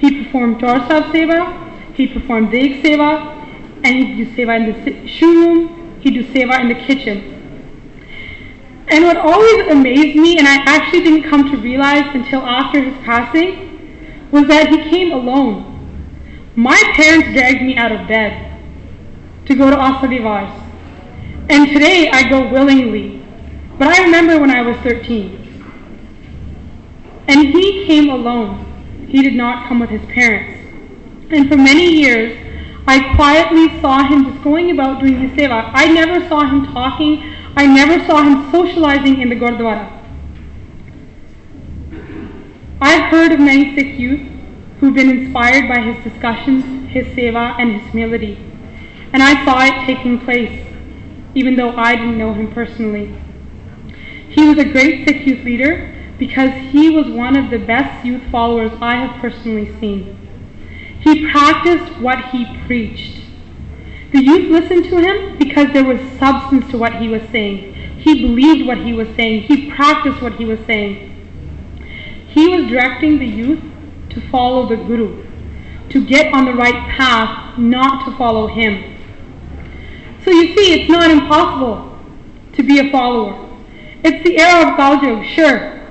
He 0.00 0.24
performed 0.24 0.58
Chaur 0.60 0.84
Sahib 0.88 1.12
Seva, 1.14 1.67
he 1.98 2.06
performed 2.06 2.52
Deg 2.52 2.80
Seva, 2.82 3.34
and 3.82 3.86
he'd 3.86 4.16
do 4.16 4.26
Seva 4.36 4.56
in 4.56 4.84
the 4.84 5.08
shoe 5.08 5.44
room, 5.44 6.00
he'd 6.00 6.14
do 6.14 6.24
Seva 6.32 6.60
in 6.60 6.68
the 6.68 6.76
kitchen. 6.76 7.34
And 8.86 9.04
what 9.04 9.16
always 9.16 9.66
amazed 9.66 10.16
me, 10.16 10.38
and 10.38 10.46
I 10.46 10.54
actually 10.64 11.02
didn't 11.02 11.28
come 11.28 11.50
to 11.50 11.56
realize 11.56 12.14
until 12.14 12.40
after 12.40 12.80
his 12.80 12.96
passing, 13.04 14.30
was 14.30 14.46
that 14.46 14.68
he 14.68 14.88
came 14.88 15.12
alone. 15.12 15.74
My 16.54 16.80
parents 16.94 17.32
dragged 17.32 17.62
me 17.62 17.76
out 17.76 17.90
of 17.90 18.06
bed 18.06 18.58
to 19.46 19.54
go 19.56 19.68
to 19.68 19.76
Asadivars. 19.76 20.52
And 21.50 21.68
today 21.68 22.10
I 22.10 22.28
go 22.28 22.48
willingly. 22.48 23.24
But 23.76 23.88
I 23.88 24.04
remember 24.04 24.38
when 24.38 24.50
I 24.50 24.62
was 24.62 24.76
13. 24.78 25.34
And 27.26 27.48
he 27.48 27.86
came 27.86 28.08
alone. 28.08 29.06
He 29.08 29.20
did 29.20 29.34
not 29.34 29.68
come 29.68 29.80
with 29.80 29.90
his 29.90 30.04
parents. 30.12 30.57
And 31.30 31.48
for 31.48 31.56
many 31.56 31.92
years, 31.92 32.38
I 32.86 33.14
quietly 33.14 33.80
saw 33.80 34.02
him 34.08 34.24
just 34.24 34.42
going 34.42 34.70
about 34.70 35.00
doing 35.00 35.20
his 35.20 35.30
seva. 35.32 35.70
I 35.74 35.92
never 35.92 36.26
saw 36.26 36.40
him 36.40 36.72
talking. 36.72 37.34
I 37.54 37.66
never 37.66 38.02
saw 38.06 38.22
him 38.22 38.50
socializing 38.50 39.20
in 39.20 39.28
the 39.28 39.36
Gurdwara. 39.36 39.92
I've 42.80 43.10
heard 43.10 43.32
of 43.32 43.40
many 43.40 43.74
Sikh 43.74 43.98
youth 43.98 44.26
who've 44.80 44.94
been 44.94 45.10
inspired 45.10 45.68
by 45.68 45.80
his 45.80 46.02
discussions, 46.02 46.90
his 46.90 47.06
seva, 47.08 47.56
and 47.58 47.78
his 47.78 47.90
humility. 47.90 48.38
And 49.12 49.22
I 49.22 49.44
saw 49.44 49.62
it 49.64 49.84
taking 49.84 50.20
place, 50.20 50.64
even 51.34 51.56
though 51.56 51.76
I 51.76 51.94
didn't 51.94 52.16
know 52.16 52.32
him 52.32 52.50
personally. 52.52 53.20
He 54.30 54.48
was 54.48 54.56
a 54.58 54.64
great 54.64 55.06
Sikh 55.06 55.26
youth 55.26 55.44
leader 55.44 55.94
because 56.18 56.52
he 56.70 56.88
was 56.88 57.06
one 57.08 57.36
of 57.36 57.50
the 57.50 57.58
best 57.58 58.04
youth 58.06 58.22
followers 58.30 58.72
I 58.80 58.94
have 58.96 59.20
personally 59.20 59.78
seen. 59.78 60.27
He 61.00 61.30
practiced 61.30 61.98
what 62.00 62.24
he 62.30 62.44
preached. 62.66 63.22
The 64.12 64.22
youth 64.22 64.50
listened 64.50 64.84
to 64.86 65.00
him 65.00 65.38
because 65.38 65.72
there 65.72 65.84
was 65.84 66.00
substance 66.18 66.70
to 66.70 66.78
what 66.78 66.96
he 66.96 67.08
was 67.08 67.22
saying. 67.30 67.74
He 67.98 68.22
believed 68.22 68.66
what 68.66 68.78
he 68.78 68.92
was 68.92 69.08
saying. 69.16 69.42
He 69.42 69.70
practiced 69.70 70.22
what 70.22 70.34
he 70.34 70.44
was 70.44 70.58
saying. 70.66 71.14
He 72.28 72.48
was 72.48 72.68
directing 72.68 73.18
the 73.18 73.26
youth 73.26 73.62
to 74.10 74.20
follow 74.30 74.68
the 74.68 74.76
Guru, 74.76 75.26
to 75.90 76.06
get 76.06 76.32
on 76.32 76.46
the 76.46 76.54
right 76.54 76.88
path, 76.96 77.58
not 77.58 78.06
to 78.06 78.16
follow 78.16 78.46
him. 78.46 78.96
So 80.24 80.30
you 80.30 80.54
see, 80.56 80.80
it's 80.80 80.90
not 80.90 81.10
impossible 81.10 81.98
to 82.54 82.62
be 82.62 82.78
a 82.78 82.90
follower. 82.90 83.46
It's 84.04 84.24
the 84.24 84.38
era 84.38 84.70
of 84.70 84.78
Kaljug, 84.78 85.24
sure, 85.26 85.86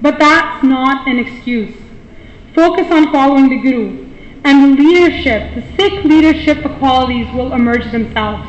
but 0.00 0.18
that's 0.18 0.64
not 0.64 1.06
an 1.06 1.18
excuse. 1.18 1.74
Focus 2.54 2.90
on 2.90 3.12
following 3.12 3.48
the 3.48 3.58
Guru 3.58 4.07
and 4.48 4.78
leadership, 4.78 5.54
the 5.54 5.62
Sikh 5.76 6.04
leadership 6.04 6.62
qualities 6.78 7.26
will 7.34 7.52
emerge 7.52 7.90
themselves. 7.92 8.48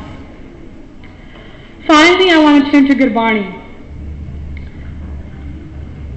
Finally, 1.86 2.30
I 2.30 2.38
want 2.38 2.64
to 2.64 2.70
turn 2.70 2.86
to 2.86 2.94
Gurbani. 2.94 3.58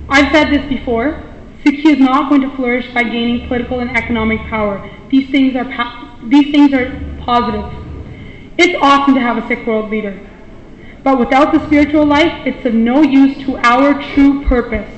I've 0.07 0.31
said 0.31 0.51
this 0.51 0.65
before. 0.69 1.21
Sikhi 1.65 1.93
is 1.93 1.99
not 1.99 2.29
going 2.29 2.41
to 2.41 2.55
flourish 2.55 2.93
by 2.93 3.03
gaining 3.03 3.47
political 3.47 3.81
and 3.81 3.95
economic 3.97 4.39
power. 4.49 4.89
These 5.09 5.29
things 5.31 5.55
are 5.55 5.65
these 6.29 6.51
things 6.51 6.73
are 6.73 6.89
positive. 7.19 7.65
It's 8.57 8.77
awesome 8.81 9.15
to 9.15 9.19
have 9.19 9.37
a 9.37 9.47
Sikh 9.47 9.67
world 9.67 9.89
leader. 9.89 10.17
But 11.03 11.19
without 11.19 11.51
the 11.51 11.65
spiritual 11.65 12.05
life, 12.05 12.47
it's 12.47 12.65
of 12.65 12.73
no 12.73 13.01
use 13.01 13.37
to 13.45 13.57
our 13.57 14.01
true 14.13 14.45
purpose. 14.45 14.89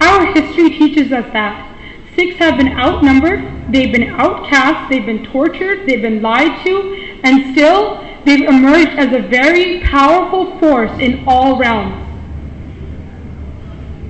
Our 0.00 0.32
history 0.32 0.70
teaches 0.70 1.12
us 1.12 1.30
that 1.34 1.73
Sikhs 2.14 2.36
have 2.36 2.56
been 2.56 2.68
outnumbered, 2.78 3.72
they've 3.72 3.92
been 3.92 4.10
outcast, 4.10 4.88
they've 4.88 5.06
been 5.06 5.24
tortured, 5.26 5.88
they've 5.88 6.02
been 6.02 6.22
lied 6.22 6.64
to, 6.64 7.18
and 7.24 7.52
still 7.52 8.04
they've 8.24 8.48
emerged 8.48 8.98
as 8.98 9.12
a 9.12 9.20
very 9.20 9.80
powerful 9.80 10.58
force 10.58 10.92
in 11.00 11.24
all 11.26 11.58
realms. 11.58 12.00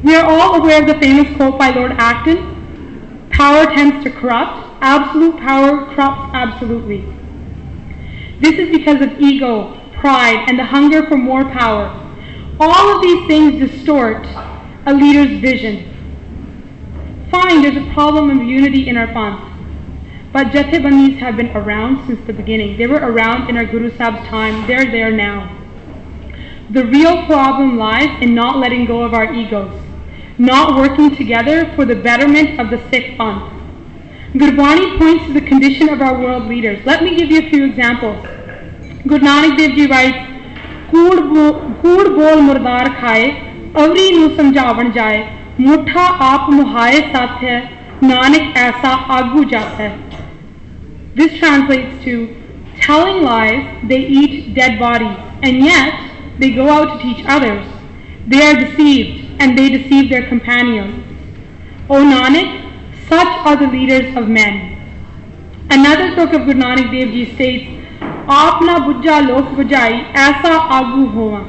We 0.02 0.14
are 0.14 0.26
all 0.26 0.60
aware 0.60 0.82
of 0.82 0.86
the 0.86 0.98
famous 1.00 1.34
quote 1.36 1.58
by 1.58 1.70
Lord 1.70 1.92
Acton 1.92 2.54
Power 3.30 3.66
tends 3.66 4.04
to 4.04 4.10
corrupt, 4.10 4.64
absolute 4.80 5.36
power 5.38 5.92
corrupts 5.94 6.30
absolutely. 6.34 7.04
This 8.38 8.54
is 8.54 8.70
because 8.70 9.00
of 9.00 9.18
ego, 9.18 9.80
pride, 9.94 10.44
and 10.46 10.56
the 10.58 10.64
hunger 10.64 11.06
for 11.08 11.16
more 11.16 11.44
power. 11.44 11.86
All 12.60 12.94
of 12.94 13.02
these 13.02 13.26
things 13.26 13.58
distort 13.58 14.24
a 14.86 14.94
leader's 14.94 15.40
vision. 15.40 15.93
Fine, 17.33 17.61
there's 17.61 17.77
a 17.77 17.93
problem 17.93 18.29
of 18.29 18.45
unity 18.45 18.87
in 18.87 18.97
our 18.97 19.07
panth. 19.07 19.45
But 20.31 20.47
Jathebandis 20.47 21.17
have 21.17 21.37
been 21.37 21.49
around 21.55 22.05
since 22.07 22.25
the 22.27 22.33
beginning. 22.33 22.77
They 22.77 22.87
were 22.87 22.97
around 22.99 23.49
in 23.49 23.57
our 23.57 23.65
Guru 23.65 23.91
Sahib's 23.91 24.27
time. 24.27 24.65
They're 24.67 24.85
there 24.85 25.11
now. 25.11 25.55
The 26.71 26.85
real 26.85 27.25
problem 27.25 27.77
lies 27.77 28.21
in 28.21 28.35
not 28.35 28.57
letting 28.57 28.85
go 28.85 29.01
of 29.01 29.13
our 29.13 29.33
egos, 29.33 29.73
not 30.37 30.75
working 30.77 31.15
together 31.15 31.71
for 31.75 31.85
the 31.85 31.95
betterment 31.95 32.59
of 32.59 32.69
the 32.69 32.77
Sikh 32.89 33.17
panth. 33.17 33.51
Gurbani 34.33 34.99
points 34.99 35.25
to 35.25 35.33
the 35.33 35.41
condition 35.41 35.89
of 35.89 36.01
our 36.01 36.19
world 36.19 36.45
leaders. 36.45 36.85
Let 36.85 37.03
me 37.03 37.15
give 37.15 37.31
you 37.31 37.39
a 37.39 37.49
few 37.49 37.65
examples. 37.65 38.23
Guru 39.07 39.19
Nanak 39.19 39.57
Dev 39.57 39.71
Ji 39.75 39.87
writes, 39.87 40.29
ਕੂੜ 40.91 42.07
ਬੋਲ 42.07 42.41
ਮੁਰਦਾਰ 42.41 42.89
ਖਾਏ 43.01 43.31
ਅਵਰੀ 43.83 44.11
ਨੂੰ 44.11 44.29
ਸਮਝਾਵਣ 44.37 44.89
ਜਾਏ 44.91 45.23
मुठा 45.59 46.05
आप 46.29 46.49
मुहाए 46.53 46.99
साथ 47.13 47.43
है 47.43 47.57
nanak 48.01 48.55
aisa 48.55 48.91
agu 49.15 49.41
jat 49.53 49.79
hai 49.79 49.89
this 51.15 51.33
translates 51.39 52.03
to 52.03 52.13
telling 52.83 53.19
lies 53.23 53.65
they 53.91 53.99
eat 54.19 54.53
dead 54.59 54.79
bodies 54.79 55.17
and 55.43 55.65
yet 55.65 55.99
they 56.39 56.51
go 56.59 56.69
out 56.75 56.93
to 56.93 56.97
teach 57.03 57.25
others 57.35 57.65
they 58.27 58.41
are 58.47 58.55
deceived 58.61 59.41
and 59.41 59.57
they 59.57 59.67
deceive 59.75 60.09
their 60.13 60.25
companions 60.29 60.95
o 61.89 62.01
nanak 62.13 62.55
such 63.11 63.35
are 63.51 63.57
the 63.63 63.69
leaders 63.75 64.17
of 64.21 64.31
men 64.39 64.63
another 65.77 66.09
book 66.15 66.39
of 66.39 66.49
guru 66.49 66.59
nanak 66.63 66.91
dev 66.95 67.13
ji 67.17 67.25
states 67.35 67.67
aap 68.39 68.65
na 68.69 68.81
bujja 68.89 69.21
lok 69.29 69.55
bujai 69.59 69.93
aisa 70.25 70.53
agu 70.79 71.05
hoa 71.15 71.45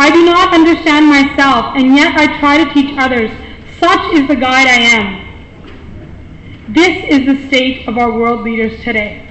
I 0.00 0.08
do 0.08 0.24
not 0.24 0.54
understand 0.54 1.08
myself, 1.08 1.76
and 1.76 1.94
yet 1.94 2.16
I 2.16 2.38
try 2.38 2.64
to 2.64 2.72
teach 2.72 2.96
others. 2.96 3.30
Such 3.78 4.14
is 4.14 4.26
the 4.28 4.34
guide 4.34 4.66
I 4.66 4.80
am. 4.96 6.72
This 6.72 7.04
is 7.04 7.26
the 7.26 7.46
state 7.48 7.86
of 7.86 7.98
our 7.98 8.10
world 8.10 8.40
leaders 8.40 8.82
today. 8.82 9.26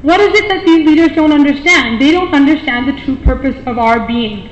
What 0.00 0.18
is 0.20 0.34
it 0.34 0.48
that 0.48 0.64
these 0.64 0.86
leaders 0.86 1.14
don't 1.14 1.30
understand? 1.30 2.00
They 2.00 2.10
don't 2.10 2.32
understand 2.32 2.88
the 2.88 2.98
true 3.04 3.16
purpose 3.16 3.56
of 3.66 3.78
our 3.78 4.06
being. 4.06 4.48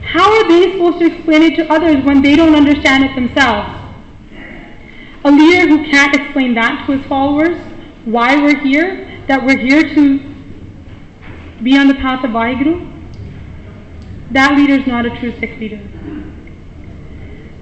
How 0.00 0.32
are 0.32 0.48
they 0.48 0.72
supposed 0.72 1.00
to 1.00 1.14
explain 1.14 1.42
it 1.42 1.56
to 1.56 1.70
others 1.70 2.02
when 2.06 2.22
they 2.22 2.36
don't 2.36 2.54
understand 2.54 3.04
it 3.04 3.14
themselves? 3.14 3.68
A 5.26 5.30
leader 5.30 5.68
who 5.68 5.90
can't 5.90 6.14
explain 6.14 6.54
that 6.54 6.86
to 6.86 6.96
his 6.96 7.04
followers, 7.06 7.58
why 8.06 8.34
we're 8.36 8.60
here, 8.60 9.22
that 9.28 9.44
we're 9.44 9.58
here 9.58 9.94
to 9.94 10.18
be 11.62 11.76
on 11.76 11.88
the 11.88 11.94
path 11.94 12.24
of 12.24 12.30
Vaheguru, 12.30 13.01
that 14.34 14.56
leader 14.56 14.74
is 14.74 14.86
not 14.86 15.06
a 15.06 15.10
true 15.18 15.32
Sikh 15.38 15.58
leader. 15.58 15.80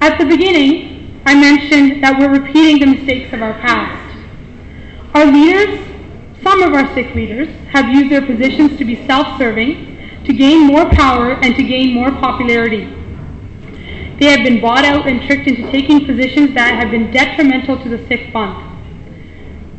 At 0.01 0.19
the 0.19 0.25
beginning, 0.25 1.23
I 1.27 1.35
mentioned 1.35 2.03
that 2.03 2.19
we're 2.19 2.31
repeating 2.31 2.79
the 2.79 2.87
mistakes 2.87 3.33
of 3.33 3.43
our 3.43 3.55
past. 3.55 4.17
Our 5.15 5.27
leaders 5.27 5.79
Some 6.43 6.63
of 6.63 6.73
our 6.73 6.93
Sikh 6.95 7.15
leaders 7.15 7.49
have 7.69 7.91
used 7.91 8.11
their 8.11 8.25
positions 8.25 8.79
to 8.79 8.85
be 8.85 9.07
self-serving, 9.07 10.25
to 10.25 10.33
gain 10.33 10.67
more 10.67 10.89
power 10.89 11.33
and 11.33 11.55
to 11.55 11.63
gain 11.63 11.93
more 11.93 12.11
popularity. 12.11 12.85
They 14.19 14.27
have 14.27 14.43
been 14.43 14.61
bought 14.61 14.85
out 14.85 15.07
and 15.07 15.23
tricked 15.23 15.47
into 15.47 15.71
taking 15.71 16.07
positions 16.07 16.55
that 16.55 16.75
have 16.75 16.91
been 16.91 17.11
detrimental 17.11 17.83
to 17.83 17.89
the 17.91 17.99
Sikh 18.07 18.33
Panth. 18.33 18.63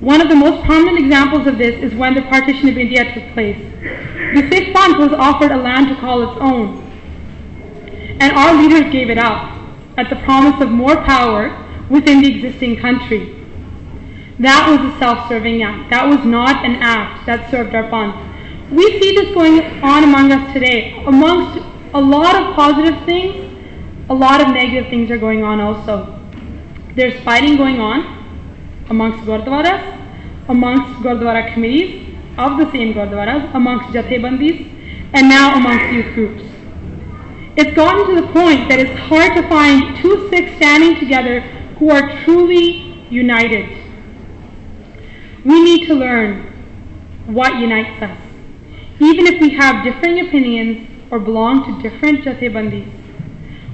One 0.02 0.22
of 0.22 0.30
the 0.30 0.36
most 0.36 0.64
prominent 0.66 1.00
examples 1.00 1.48
of 1.48 1.58
this 1.58 1.76
is 1.82 1.96
when 1.96 2.14
the 2.14 2.24
partition 2.24 2.70
of 2.70 2.78
India 2.78 3.12
took 3.14 3.34
place. 3.34 3.58
The 4.34 4.48
Sikh 4.50 4.74
Panth 4.74 4.98
was 4.98 5.12
offered 5.12 5.52
a 5.52 5.58
land 5.58 5.90
to 5.90 5.96
call 5.96 6.24
its 6.24 6.40
own, 6.40 6.80
and 8.22 8.32
our 8.32 8.54
leaders 8.56 8.90
gave 8.90 9.10
it 9.10 9.18
up 9.18 9.60
at 9.98 10.10
the 10.10 10.16
promise 10.16 10.62
of 10.62 10.70
more 10.70 10.96
power 11.04 11.50
within 11.90 12.22
the 12.22 12.34
existing 12.34 12.78
country. 12.78 13.36
That 14.40 14.70
was 14.70 14.80
a 14.90 14.98
self-serving 15.00 15.62
act. 15.64 15.90
That 15.90 16.08
was 16.08 16.24
not 16.24 16.64
an 16.64 16.78
act 16.78 17.26
that 17.26 17.52
served 17.52 17.76
our 17.76 17.84
Panth. 17.90 18.72
We 18.72 19.02
see 19.02 19.14
this 19.14 19.34
going 19.34 19.60
on 19.84 20.06
among 20.06 20.32
us 20.32 20.54
today. 20.54 21.04
Amongst 21.06 21.62
a 21.94 22.00
lot 22.00 22.42
of 22.42 22.56
positive 22.56 23.04
things, 23.04 23.54
a 24.10 24.14
lot 24.14 24.40
of 24.40 24.48
negative 24.48 24.90
things 24.90 25.12
are 25.12 25.18
going 25.18 25.44
on 25.44 25.60
also. 25.60 26.18
There's 26.96 27.22
fighting 27.26 27.58
going 27.58 27.82
on 27.82 28.86
amongst 28.90 29.26
Gurdwaras, 29.26 29.84
amongst 30.48 31.04
Gurdwara 31.04 31.54
committees 31.54 32.01
of 32.38 32.58
the 32.58 32.72
same 32.72 32.94
Gurdwaras, 32.94 33.54
amongst 33.54 33.90
Jathebandis, 33.90 34.68
and 35.14 35.30
now 35.30 35.56
amongst 35.56 35.94
youth 35.94 36.14
groups. 36.14 36.44
It's 37.58 37.76
gotten 37.76 38.16
to 38.16 38.22
the 38.22 38.28
point 38.28 38.70
that 38.70 38.80
it's 38.80 38.98
hard 39.02 39.36
to 39.36 39.48
find 39.50 39.98
two 39.98 40.30
Sikhs 40.30 40.56
standing 40.56 41.00
together 41.00 41.42
who 41.80 41.90
are 41.90 42.24
truly 42.24 43.06
united. 43.10 43.78
We 45.44 45.62
need 45.62 45.88
to 45.88 45.96
learn 45.96 46.54
what 47.26 47.60
unites 47.60 48.02
us. 48.02 48.18
Even 49.00 49.28
if 49.28 49.42
we 49.42 49.50
have 49.52 49.84
differing 49.84 50.28
opinions 50.28 50.88
or 51.12 51.20
belong 51.20 51.66
to 51.66 51.90
different 51.90 52.24
Jathebandis, 52.24 52.90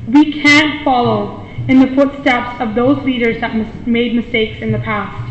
we 0.07 0.41
can't 0.41 0.83
follow 0.83 1.45
in 1.67 1.79
the 1.79 1.87
footsteps 1.95 2.59
of 2.61 2.75
those 2.75 2.97
leaders 3.03 3.39
that 3.41 3.55
mis- 3.55 3.85
made 3.85 4.15
mistakes 4.15 4.61
in 4.61 4.71
the 4.71 4.79
past. 4.79 5.26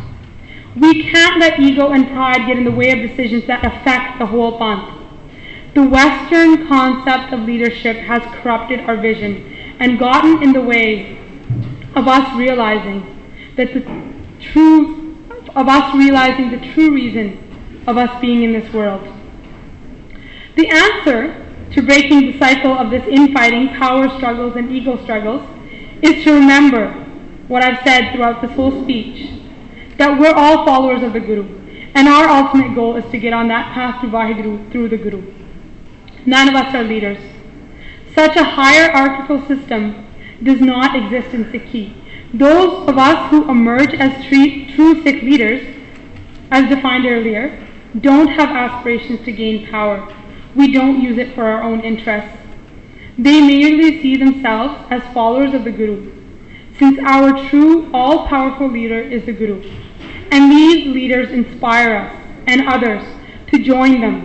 We 0.76 1.10
can't 1.10 1.40
let 1.40 1.58
ego 1.58 1.92
and 1.92 2.06
pride 2.08 2.46
get 2.46 2.58
in 2.58 2.64
the 2.64 2.70
way 2.70 2.90
of 2.90 3.08
decisions 3.08 3.46
that 3.46 3.64
affect 3.64 4.18
the 4.18 4.26
whole 4.26 4.58
Panth. 4.58 4.92
The 5.72 5.82
Western 5.82 6.68
concept 6.68 7.32
of 7.32 7.40
leadership 7.40 7.96
has 7.96 8.22
corrupted 8.42 8.80
our 8.80 8.96
vision 8.96 9.76
and 9.80 9.98
gotten 9.98 10.42
in 10.42 10.52
the 10.52 10.60
way 10.60 11.18
of 11.94 12.06
us 12.06 12.36
realizing 12.36 13.02
that 13.56 13.72
the 13.72 13.80
true 14.40 15.16
of 15.54 15.68
us 15.68 15.94
realizing 15.94 16.50
the 16.50 16.72
true 16.74 16.92
reason 16.92 17.82
of 17.86 17.96
us 17.96 18.20
being 18.20 18.42
in 18.42 18.52
this 18.52 18.70
world. 18.74 19.06
The 20.56 20.68
answer 20.68 21.42
to 21.72 21.82
breaking 21.82 22.32
the 22.32 22.38
cycle 22.38 22.72
of 22.72 22.90
this 22.90 23.06
infighting, 23.08 23.68
power 23.68 24.10
struggles, 24.16 24.56
and 24.56 24.70
ego 24.70 25.02
struggles 25.04 25.42
is 26.02 26.22
to 26.24 26.34
remember 26.34 26.92
what 27.48 27.62
I've 27.62 27.82
said 27.82 28.12
throughout 28.12 28.42
this 28.42 28.50
whole 28.52 28.82
speech 28.82 29.30
that 29.98 30.18
we're 30.18 30.34
all 30.34 30.64
followers 30.64 31.02
of 31.02 31.12
the 31.12 31.20
Guru, 31.20 31.46
and 31.94 32.08
our 32.08 32.28
ultimate 32.28 32.74
goal 32.74 32.96
is 32.96 33.04
to 33.10 33.18
get 33.18 33.32
on 33.32 33.48
that 33.48 33.72
path 33.72 34.00
to 34.02 34.08
Vaheguru 34.08 34.70
through 34.70 34.88
the 34.88 34.96
Guru. 34.96 35.32
None 36.26 36.48
of 36.48 36.54
us 36.54 36.74
are 36.74 36.82
leaders. 36.82 37.18
Such 38.14 38.36
a 38.36 38.44
hierarchical 38.44 39.46
system 39.46 40.06
does 40.42 40.60
not 40.60 40.94
exist 40.96 41.34
in 41.34 41.44
Sikhi. 41.46 41.94
Those 42.34 42.88
of 42.88 42.98
us 42.98 43.30
who 43.30 43.48
emerge 43.50 43.94
as 43.94 44.24
true 44.26 45.02
Sikh 45.02 45.22
leaders, 45.22 45.74
as 46.50 46.68
defined 46.68 47.06
earlier, 47.06 47.66
don't 48.00 48.28
have 48.28 48.50
aspirations 48.50 49.24
to 49.24 49.32
gain 49.32 49.68
power. 49.68 50.12
We 50.54 50.72
don't 50.72 51.00
use 51.00 51.18
it 51.18 51.34
for 51.34 51.44
our 51.44 51.62
own 51.62 51.80
interests. 51.80 52.36
They 53.18 53.40
merely 53.40 54.02
see 54.02 54.16
themselves 54.16 54.74
as 54.90 55.02
followers 55.14 55.54
of 55.54 55.64
the 55.64 55.70
Guru, 55.70 56.12
since 56.78 56.98
our 57.06 57.48
true 57.48 57.90
all-powerful 57.94 58.68
leader 58.70 59.00
is 59.00 59.24
the 59.24 59.32
Guru. 59.32 59.62
And 60.30 60.50
these 60.50 60.86
leaders 60.86 61.30
inspire 61.30 61.96
us 61.96 62.14
and 62.46 62.68
others 62.68 63.04
to 63.50 63.62
join 63.62 64.00
them 64.00 64.16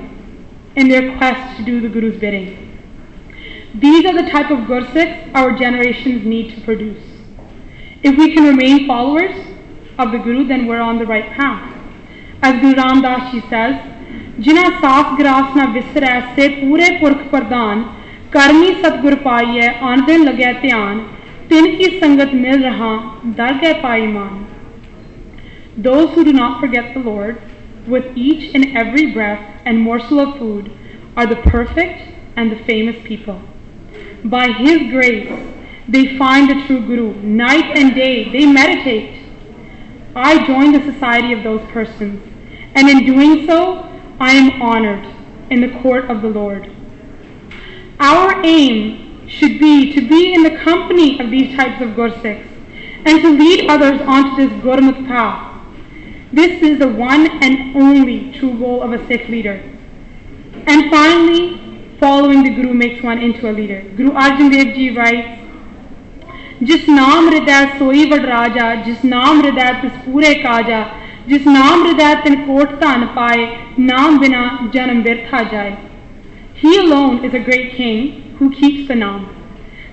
in 0.75 0.87
their 0.87 1.17
quest 1.17 1.57
to 1.57 1.63
do 1.63 1.81
the 1.81 1.89
Guru's 1.89 2.19
bidding. 2.19 2.57
These 3.75 4.05
are 4.05 4.13
the 4.13 4.29
type 4.29 4.51
of 4.51 4.67
gursikhs 4.67 5.29
our 5.33 5.51
generations 5.51 6.25
need 6.25 6.55
to 6.55 6.61
produce. 6.61 7.03
If 8.03 8.17
we 8.17 8.33
can 8.33 8.45
remain 8.45 8.87
followers 8.87 9.35
of 9.97 10.11
the 10.11 10.17
Guru, 10.17 10.47
then 10.47 10.67
we're 10.67 10.81
on 10.81 10.99
the 10.99 11.05
right 11.05 11.31
path. 11.31 11.73
As 12.41 12.59
Guru 12.61 12.75
Ram 12.75 13.01
Das 13.01 13.31
says, 13.49 13.75
"Jina 14.39 14.65
saaf 14.81 15.17
ਗਰਾਸ 15.17 15.55
ਨਾ 15.57 15.65
ਵਿਸਰੈ 15.65 16.19
ਸੇ 16.35 16.47
ਪੂਰੇ 16.49 16.89
ਪੁਰਖ 16.99 17.17
ਪ੍ਰਦਾਨ 17.31 17.83
ਕਰਮੀ 18.31 18.73
ਸਤਗੁਰ 18.73 19.15
an 19.15 19.67
ਆਣ 19.81 20.01
ਦੇ 20.01 20.17
ਲਗੈ 20.17 20.53
ਧਿਆਨ 20.61 20.99
ਤਿਨ 21.49 21.75
ਕੀ 21.75 21.99
ਸੰਗਤ 21.99 22.33
ਮਿਲ 22.33 22.63
ਰਹਾ 22.63 22.97
those 25.77 26.13
who 26.13 26.23
do 26.25 26.33
not 26.33 26.59
forget 26.59 26.93
the 26.93 26.99
Lord 26.99 27.41
with 27.87 28.15
each 28.15 28.53
and 28.53 28.77
every 28.77 29.11
breath 29.13 29.61
and 29.65 29.79
morsel 29.79 30.19
of 30.19 30.37
food 30.37 30.71
are 31.15 31.25
the 31.25 31.37
perfect 31.37 32.09
and 32.35 32.51
the 32.51 32.63
famous 32.65 32.95
people. 33.05 33.41
By 34.23 34.51
His 34.51 34.91
grace, 34.91 35.31
they 35.87 36.17
find 36.17 36.49
the 36.49 36.65
true 36.67 36.85
Guru. 36.85 37.13
Night 37.21 37.77
and 37.77 37.95
day, 37.95 38.29
they 38.31 38.45
meditate. 38.45 39.25
I 40.15 40.45
join 40.45 40.73
the 40.73 40.91
society 40.91 41.33
of 41.33 41.43
those 41.43 41.61
persons, 41.71 42.21
and 42.75 42.89
in 42.89 43.05
doing 43.05 43.45
so, 43.47 43.89
I 44.19 44.33
am 44.33 44.61
honored 44.61 45.05
in 45.49 45.61
the 45.61 45.79
court 45.81 46.09
of 46.09 46.21
the 46.21 46.27
Lord. 46.27 46.69
Our 47.99 48.43
aim 48.45 49.27
should 49.27 49.59
be 49.59 49.93
to 49.93 50.07
be 50.07 50.33
in 50.33 50.43
the 50.43 50.57
company 50.57 51.19
of 51.19 51.31
these 51.31 51.55
types 51.55 51.81
of 51.81 51.95
Gursikhs 51.95 52.47
and 53.05 53.21
to 53.21 53.29
lead 53.29 53.69
others 53.69 54.01
onto 54.01 54.47
this 54.47 54.61
Gurmat 54.61 55.07
path 55.07 55.50
this 56.33 56.61
is 56.63 56.79
the 56.79 56.87
one 56.87 57.27
and 57.43 57.75
only 57.75 58.31
true 58.31 58.57
goal 58.57 58.81
of 58.81 58.93
a 58.93 59.05
Sikh 59.07 59.27
leader. 59.27 59.61
And 60.65 60.89
finally, 60.89 61.59
following 61.99 62.43
the 62.43 62.51
Guru 62.51 62.73
makes 62.73 63.03
one 63.03 63.17
into 63.17 63.49
a 63.49 63.51
leader. 63.51 63.81
Guru 63.97 64.11
Arjan 64.11 64.49
Dev 64.49 64.73
Ji 64.75 64.91
writes, 64.91 65.41
"Jis 66.69 66.85
naam 66.99 67.27
ਹਿਰਦੈ 67.31 67.57
ਸੋਈ 67.79 68.05
ਵਡਰਾਜਾ 68.11 68.69
jis 68.85 69.03
naam 69.15 69.43
ਹਿਰਦੈ 69.43 69.67
is 69.89 69.97
pure 70.05 70.31
kaja, 70.45 70.79
jis 71.27 71.49
naam 71.57 71.85
ਹਿਰਦੈ 71.87 72.13
tin 72.23 72.39
ਕੋਟ 72.45 72.79
ਧਨ 72.81 73.05
naam 73.15 73.79
ਨਾਮ 73.79 74.19
janam 74.23 74.71
ਜਨਮ 74.73 75.01
ਵਿਰਥਾ 75.01 75.75
He 76.63 76.77
alone 76.77 77.25
is 77.25 77.33
a 77.33 77.43
great 77.49 77.75
king 77.75 78.35
who 78.39 78.49
keeps 78.61 78.87
the 78.87 78.99
naam. 79.03 79.27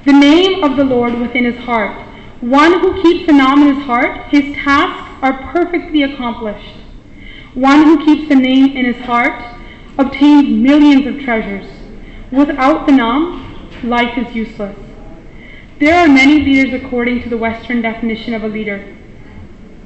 The 0.05 0.13
name 0.13 0.63
of 0.63 0.77
the 0.77 0.89
Lord 0.95 1.19
within 1.19 1.53
his 1.53 1.59
heart. 1.67 1.93
One 2.41 2.81
who 2.81 2.95
keeps 3.03 3.27
the 3.27 3.39
naam 3.43 3.63
in 3.63 3.75
his 3.75 3.85
heart, 3.91 4.19
his 4.31 4.55
task 4.65 5.08
are 5.23 5.53
perfectly 5.53 6.03
accomplished. 6.03 6.77
One 7.55 7.83
who 7.85 8.05
keeps 8.05 8.29
the 8.29 8.35
name 8.35 8.77
in 8.77 8.85
his 8.85 9.05
heart 9.05 9.43
obtains 9.99 10.49
millions 10.49 11.07
of 11.07 11.25
treasures. 11.25 11.67
Without 12.31 12.87
the 12.87 12.93
Naam, 12.93 13.83
life 13.83 14.17
is 14.19 14.35
useless. 14.35 14.77
There 15.81 15.99
are 15.99 16.09
many 16.09 16.41
leaders 16.41 16.81
according 16.83 17.23
to 17.23 17.29
the 17.29 17.37
Western 17.37 17.83
definition 17.83 18.35
of 18.35 18.45
a 18.45 18.49
leader, 18.49 18.97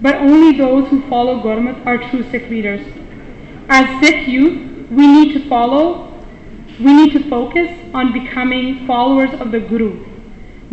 but 0.01 0.17
only 0.17 0.57
those 0.57 0.89
who 0.89 1.09
follow 1.09 1.41
Gurmat 1.43 1.87
are 1.87 1.99
true 2.11 2.23
Sikh 2.31 2.49
leaders. 2.51 2.85
As 3.69 4.01
Sikh 4.01 4.27
youth, 4.27 4.91
we 4.91 5.07
need 5.07 5.33
to 5.35 5.49
follow, 5.49 6.13
we 6.79 6.93
need 6.93 7.13
to 7.13 7.29
focus 7.29 7.71
on 7.95 8.13
becoming 8.13 8.87
followers 8.87 9.33
of 9.41 9.53
the 9.53 9.61
Guru 9.61 10.05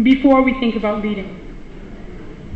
before 0.02 0.42
we 0.42 0.54
think 0.60 0.76
about 0.76 1.04
leading. 1.04 1.39